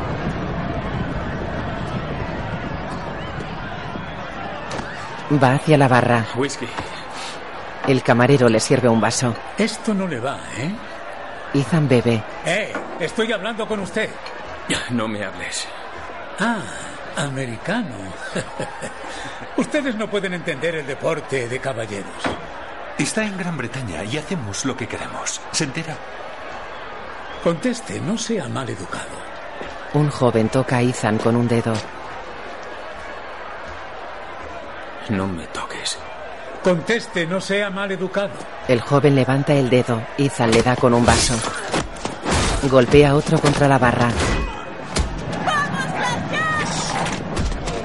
[5.42, 6.26] Va hacia la barra.
[6.36, 6.68] Whisky.
[7.86, 9.34] El camarero le sirve un vaso.
[9.56, 10.74] Esto no le va, ¿eh?
[11.54, 12.22] Ethan bebe.
[12.44, 12.74] ¡Eh!
[13.00, 14.10] Estoy hablando con usted.
[14.90, 15.66] No me hables.
[16.38, 16.58] Ah,
[17.18, 17.96] americano.
[19.56, 22.22] Ustedes no pueden entender el deporte de caballeros.
[22.96, 25.40] Está en Gran Bretaña y hacemos lo que queremos.
[25.52, 25.96] ¿Se entera?
[27.42, 29.28] Conteste, no sea mal educado.
[29.94, 31.72] Un joven toca a Ethan con un dedo.
[35.10, 35.98] No me toques.
[36.62, 38.34] Conteste, no sea mal educado.
[38.66, 40.02] El joven levanta el dedo.
[40.18, 41.34] Ethan le da con un vaso.
[42.64, 44.10] Golpea a otro contra la barra.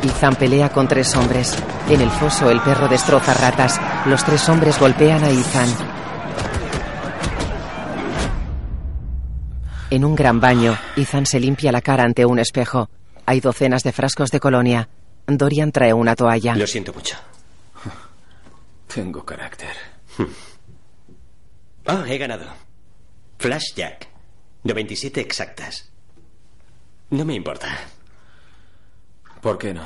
[0.04, 1.56] Ethan pelea con tres hombres.
[1.90, 3.80] En el foso el perro destroza ratas.
[4.06, 5.70] Los tres hombres golpean a Ethan.
[9.90, 12.90] En un gran baño, Ethan se limpia la cara ante un espejo.
[13.26, 14.90] Hay docenas de frascos de colonia.
[15.28, 16.56] Dorian trae una toalla.
[16.56, 17.16] Lo siento mucho.
[18.94, 19.72] Tengo carácter.
[21.86, 22.46] Ah, he ganado.
[23.38, 24.08] Flash Jack.
[24.64, 25.90] 97 exactas.
[27.10, 27.68] No me importa.
[29.44, 29.84] ¿Por qué no?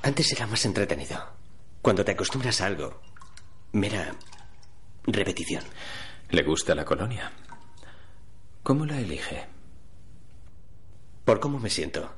[0.00, 1.22] Antes era más entretenido.
[1.82, 3.02] Cuando te acostumbras a algo,
[3.72, 4.16] mera
[5.02, 5.62] repetición.
[6.30, 7.30] ¿Le gusta la colonia?
[8.62, 9.44] ¿Cómo la elige?
[11.26, 12.14] Por cómo me siento.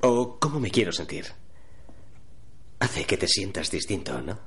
[0.00, 1.26] O cómo me quiero sentir.
[2.78, 4.38] Hace que te sientas distinto, ¿no?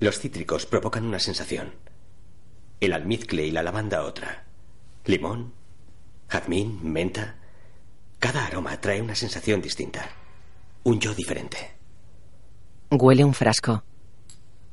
[0.00, 1.72] Los cítricos provocan una sensación.
[2.80, 4.44] El almizcle y la lavanda otra.
[5.04, 5.54] Limón,
[6.26, 7.45] jazmín, menta.
[8.18, 10.08] Cada aroma trae una sensación distinta.
[10.84, 11.76] Un yo diferente.
[12.90, 13.82] Huele un frasco.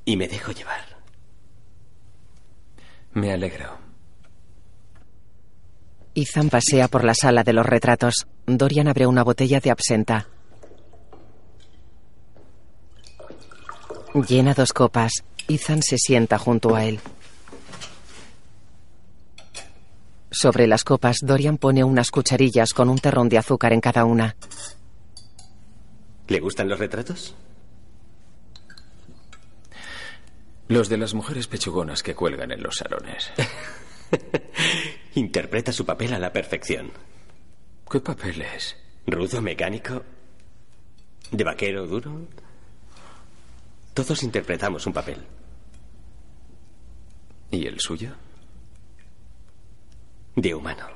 [0.06, 1.02] Y me dejo llevar.
[3.14, 3.78] Me alegro.
[6.16, 8.28] Ethan pasea por la sala de los retratos.
[8.46, 10.28] Dorian abre una botella de absenta.
[14.28, 15.24] Llena dos copas.
[15.48, 17.00] Ethan se sienta junto a él.
[20.34, 24.36] Sobre las copas, Dorian pone unas cucharillas con un terrón de azúcar en cada una.
[26.28, 27.36] ¿Le gustan los retratos?
[30.70, 33.30] Los de las mujeres pechugonas que cuelgan en los salones.
[35.14, 36.92] Interpreta su papel a la perfección.
[37.90, 38.76] ¿Qué papel es?
[39.06, 40.02] ¿Rudo, mecánico?
[41.32, 42.22] ¿De vaquero duro?
[43.94, 45.24] Todos interpretamos un papel.
[47.52, 48.16] ¿Y el suyo?
[50.36, 50.88] De humano.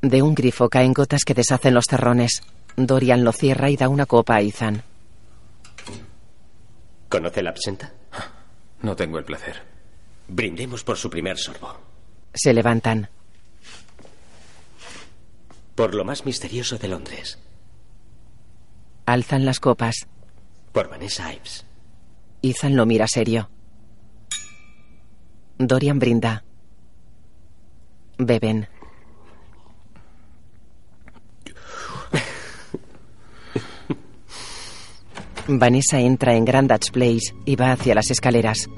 [0.00, 2.42] De un grifo caen gotas que deshacen los terrones.
[2.76, 4.82] Dorian lo cierra y da una copa a Ethan.
[7.08, 7.92] ¿Conoce la absenta?
[8.80, 9.62] No tengo el placer.
[10.28, 11.76] Brindemos por su primer sorbo.
[12.32, 13.08] Se levantan.
[15.74, 17.38] Por lo más misterioso de Londres.
[19.06, 20.06] Alzan las copas.
[20.72, 21.64] Por Vanessa Ives.
[22.42, 23.50] Ethan lo mira serio.
[25.58, 26.44] Dorian brinda.
[28.26, 28.68] Beben.
[35.48, 38.68] Vanessa entra en Grandad's Place y va hacia las escaleras.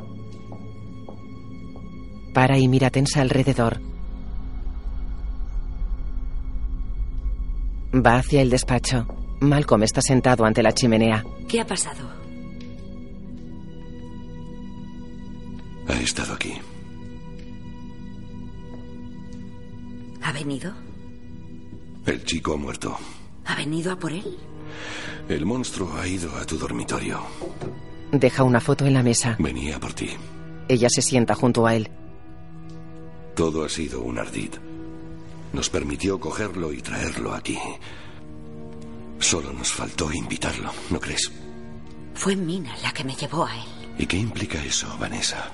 [2.33, 3.81] Para y mira tensa alrededor.
[7.95, 9.07] Va hacia el despacho.
[9.41, 11.25] Malcolm está sentado ante la chimenea.
[11.49, 12.11] ¿Qué ha pasado?
[15.87, 16.55] Ha estado aquí.
[20.25, 20.73] ¿Ha venido?
[22.07, 22.97] El chico ha muerto.
[23.45, 24.39] ¿Ha venido a por él?
[25.29, 27.21] El monstruo ha ido a tu dormitorio.
[28.11, 29.37] Deja una foto en la mesa.
[29.39, 30.11] Venía por ti.
[30.67, 31.91] Ella se sienta junto a él.
[33.37, 34.51] Todo ha sido un ardid.
[35.53, 37.59] Nos permitió cogerlo y traerlo aquí.
[39.19, 41.31] Solo nos faltó invitarlo, ¿no crees?
[42.15, 43.65] Fue Mina la que me llevó a él.
[43.99, 45.53] ¿Y qué implica eso, Vanessa?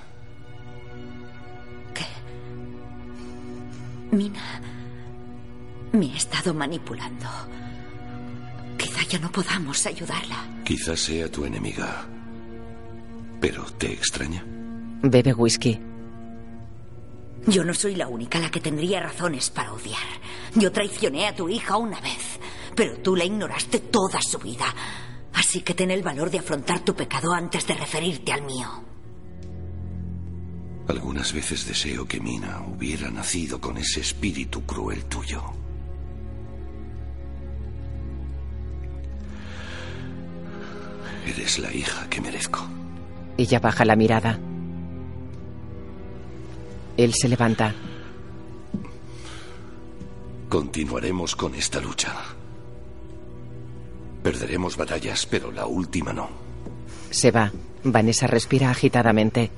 [4.13, 4.61] Mina
[5.93, 7.27] me ha estado manipulando.
[8.77, 10.63] Quizá ya no podamos ayudarla.
[10.65, 12.07] Quizás sea tu enemiga.
[13.41, 14.45] ¿Pero te extraña?
[15.03, 15.81] Bebe whisky.
[17.47, 19.99] Yo no soy la única la que tendría razones para odiar.
[20.55, 22.39] Yo traicioné a tu hija una vez,
[22.75, 24.67] pero tú la ignoraste toda su vida.
[25.35, 28.69] Así que ten el valor de afrontar tu pecado antes de referirte al mío.
[30.91, 35.41] Algunas veces deseo que Mina hubiera nacido con ese espíritu cruel tuyo.
[41.29, 42.67] Eres la hija que merezco.
[43.39, 44.41] Ella baja la mirada.
[46.97, 47.73] Él se levanta.
[50.49, 52.17] Continuaremos con esta lucha.
[54.25, 56.29] Perderemos batallas, pero la última no.
[57.11, 57.53] Se va.
[57.85, 59.53] Vanessa respira agitadamente.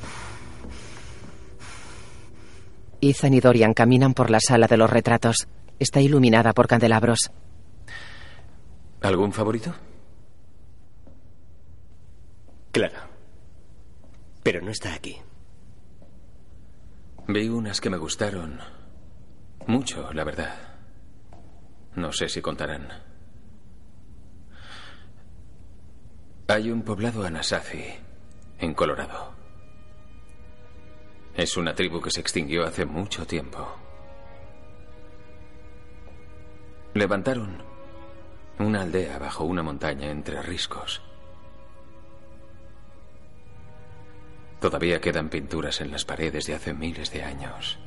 [3.05, 5.48] Ethan y Dorian caminan por la sala de los retratos.
[5.80, 7.32] Está iluminada por candelabros.
[9.00, 9.74] ¿Algún favorito?
[12.70, 13.00] Claro.
[14.44, 15.20] Pero no está aquí.
[17.26, 18.61] Vi unas que me gustaron
[19.66, 20.55] mucho, la verdad.
[21.96, 22.88] No sé si contarán.
[26.46, 27.84] Hay un poblado Anasazi,
[28.61, 29.41] en Colorado.
[31.34, 33.66] Es una tribu que se extinguió hace mucho tiempo.
[36.94, 37.62] Levantaron
[38.58, 41.00] una aldea bajo una montaña entre riscos.
[44.60, 47.78] Todavía quedan pinturas en las paredes de hace miles de años.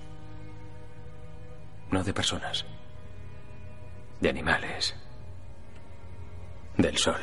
[1.91, 2.65] No de personas,
[4.19, 4.95] de animales,
[6.77, 7.21] del sol,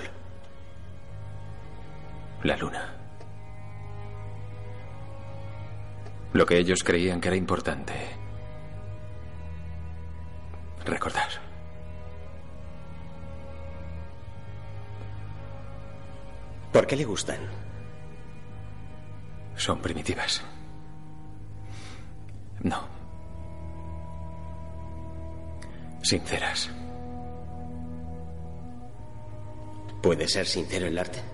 [2.44, 3.01] la luna.
[6.32, 7.92] Lo que ellos creían que era importante.
[10.84, 11.28] Recordar.
[16.72, 17.38] ¿Por qué le gustan?
[19.56, 20.42] Son primitivas.
[22.60, 22.88] No.
[26.02, 26.70] Sinceras.
[30.02, 31.31] ¿Puede ser sincero el arte?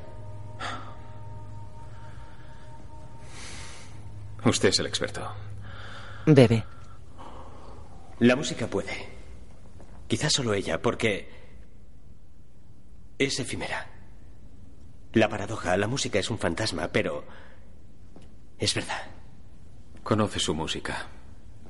[4.44, 5.30] Usted es el experto.
[6.26, 6.64] Bebe.
[8.20, 9.08] La música puede.
[10.06, 11.28] Quizás solo ella, porque
[13.18, 13.86] es efímera.
[15.12, 17.24] La paradoja, la música es un fantasma, pero
[18.58, 19.06] es verdad.
[20.02, 21.06] Conoce su música.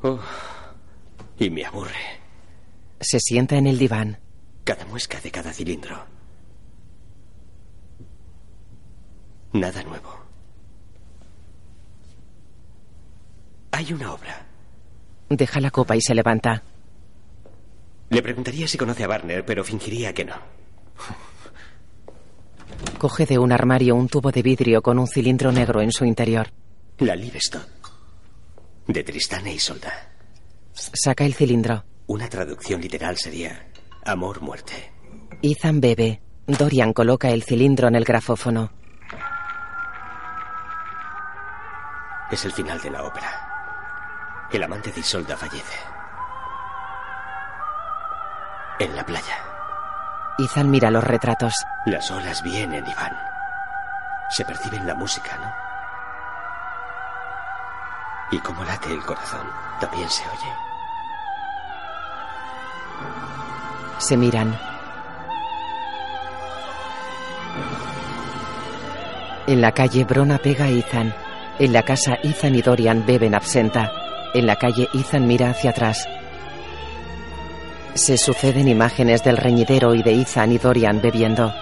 [0.02, 0.20] Oh,
[1.38, 2.20] y me aburre.
[3.00, 4.18] Se sienta en el diván.
[4.64, 6.04] Cada muesca de cada cilindro.
[9.52, 10.27] Nada nuevo.
[13.72, 14.46] Hay una obra.
[15.28, 16.62] Deja la copa y se levanta.
[18.10, 20.34] Le preguntaría si conoce a Barner, pero fingiría que no.
[22.98, 26.48] Coge de un armario un tubo de vidrio con un cilindro negro en su interior.
[26.98, 27.68] La Livestock.
[28.86, 29.92] De Tristán e Isolda.
[30.72, 31.84] Saca el cilindro.
[32.06, 33.68] Una traducción literal sería
[34.04, 34.92] amor-muerte.
[35.42, 36.22] Ethan bebe.
[36.46, 38.72] Dorian coloca el cilindro en el grafófono.
[42.30, 43.47] Es el final de la ópera.
[44.50, 45.78] El amante de Isolda fallece.
[48.78, 49.36] En la playa.
[50.38, 51.52] Ethan mira los retratos.
[51.84, 53.14] Las olas vienen y van.
[54.30, 55.52] Se percibe en la música, ¿no?
[58.30, 59.46] Y como late el corazón,
[59.80, 60.52] también se oye.
[63.98, 64.58] Se miran.
[69.46, 71.14] En la calle, Brona pega a Ethan.
[71.58, 73.97] En la casa, Ethan y Dorian beben absenta.
[74.34, 76.08] En la calle, Ethan mira hacia atrás.
[77.94, 81.52] Se suceden imágenes del reñidero y de Ethan y Dorian bebiendo.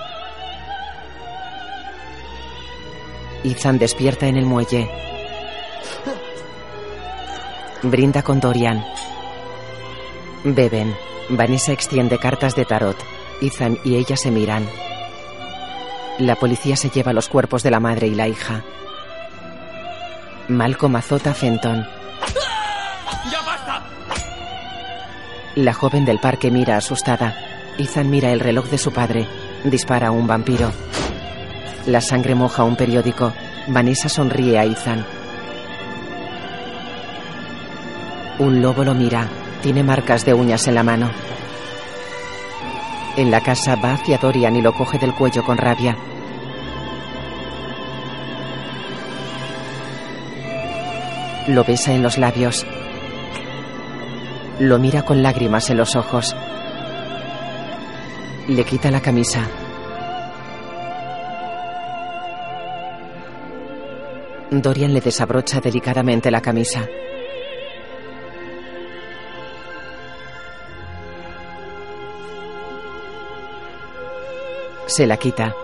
[3.44, 4.90] Ethan despierta en el muelle.
[7.82, 8.84] Brinda con Dorian.
[10.44, 10.94] Beben.
[11.28, 12.96] Vanessa extiende cartas de tarot.
[13.40, 14.68] Ethan y ella se miran.
[16.18, 18.64] La policía se lleva los cuerpos de la madre y la hija.
[20.48, 21.95] Malcolm azota a Fenton.
[25.56, 27.34] La joven del parque mira asustada.
[27.78, 29.26] Ethan mira el reloj de su padre.
[29.64, 30.70] Dispara a un vampiro.
[31.86, 33.32] La sangre moja un periódico.
[33.66, 35.06] Vanessa sonríe a Ethan.
[38.38, 39.28] Un lobo lo mira.
[39.62, 41.10] Tiene marcas de uñas en la mano.
[43.16, 45.96] En la casa va hacia Dorian y lo coge del cuello con rabia.
[51.48, 52.66] Lo besa en los labios.
[54.58, 56.34] Lo mira con lágrimas en los ojos.
[58.48, 59.46] Le quita la camisa.
[64.50, 66.88] Dorian le desabrocha delicadamente la camisa.
[74.86, 75.54] Se la quita.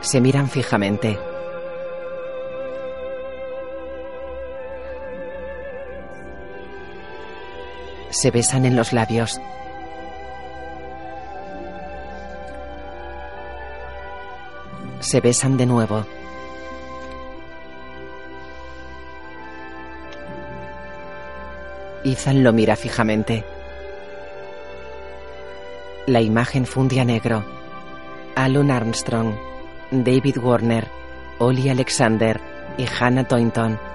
[0.00, 1.31] Se miran fijamente.
[8.22, 9.40] Se besan en los labios.
[15.00, 16.06] Se besan de nuevo.
[22.04, 23.44] Ethan lo mira fijamente.
[26.06, 27.44] La imagen funde a negro.
[28.36, 29.34] Alon Armstrong,
[29.90, 30.86] David Warner,
[31.40, 32.40] Ollie Alexander
[32.78, 33.91] y Hannah Toynton.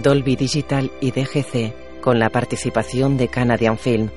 [0.00, 4.10] Dolby Digital y DGC con la participación de Canadian Film.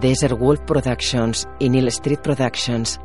[0.00, 3.00] Desert Wolf Productions y Neil Street Productions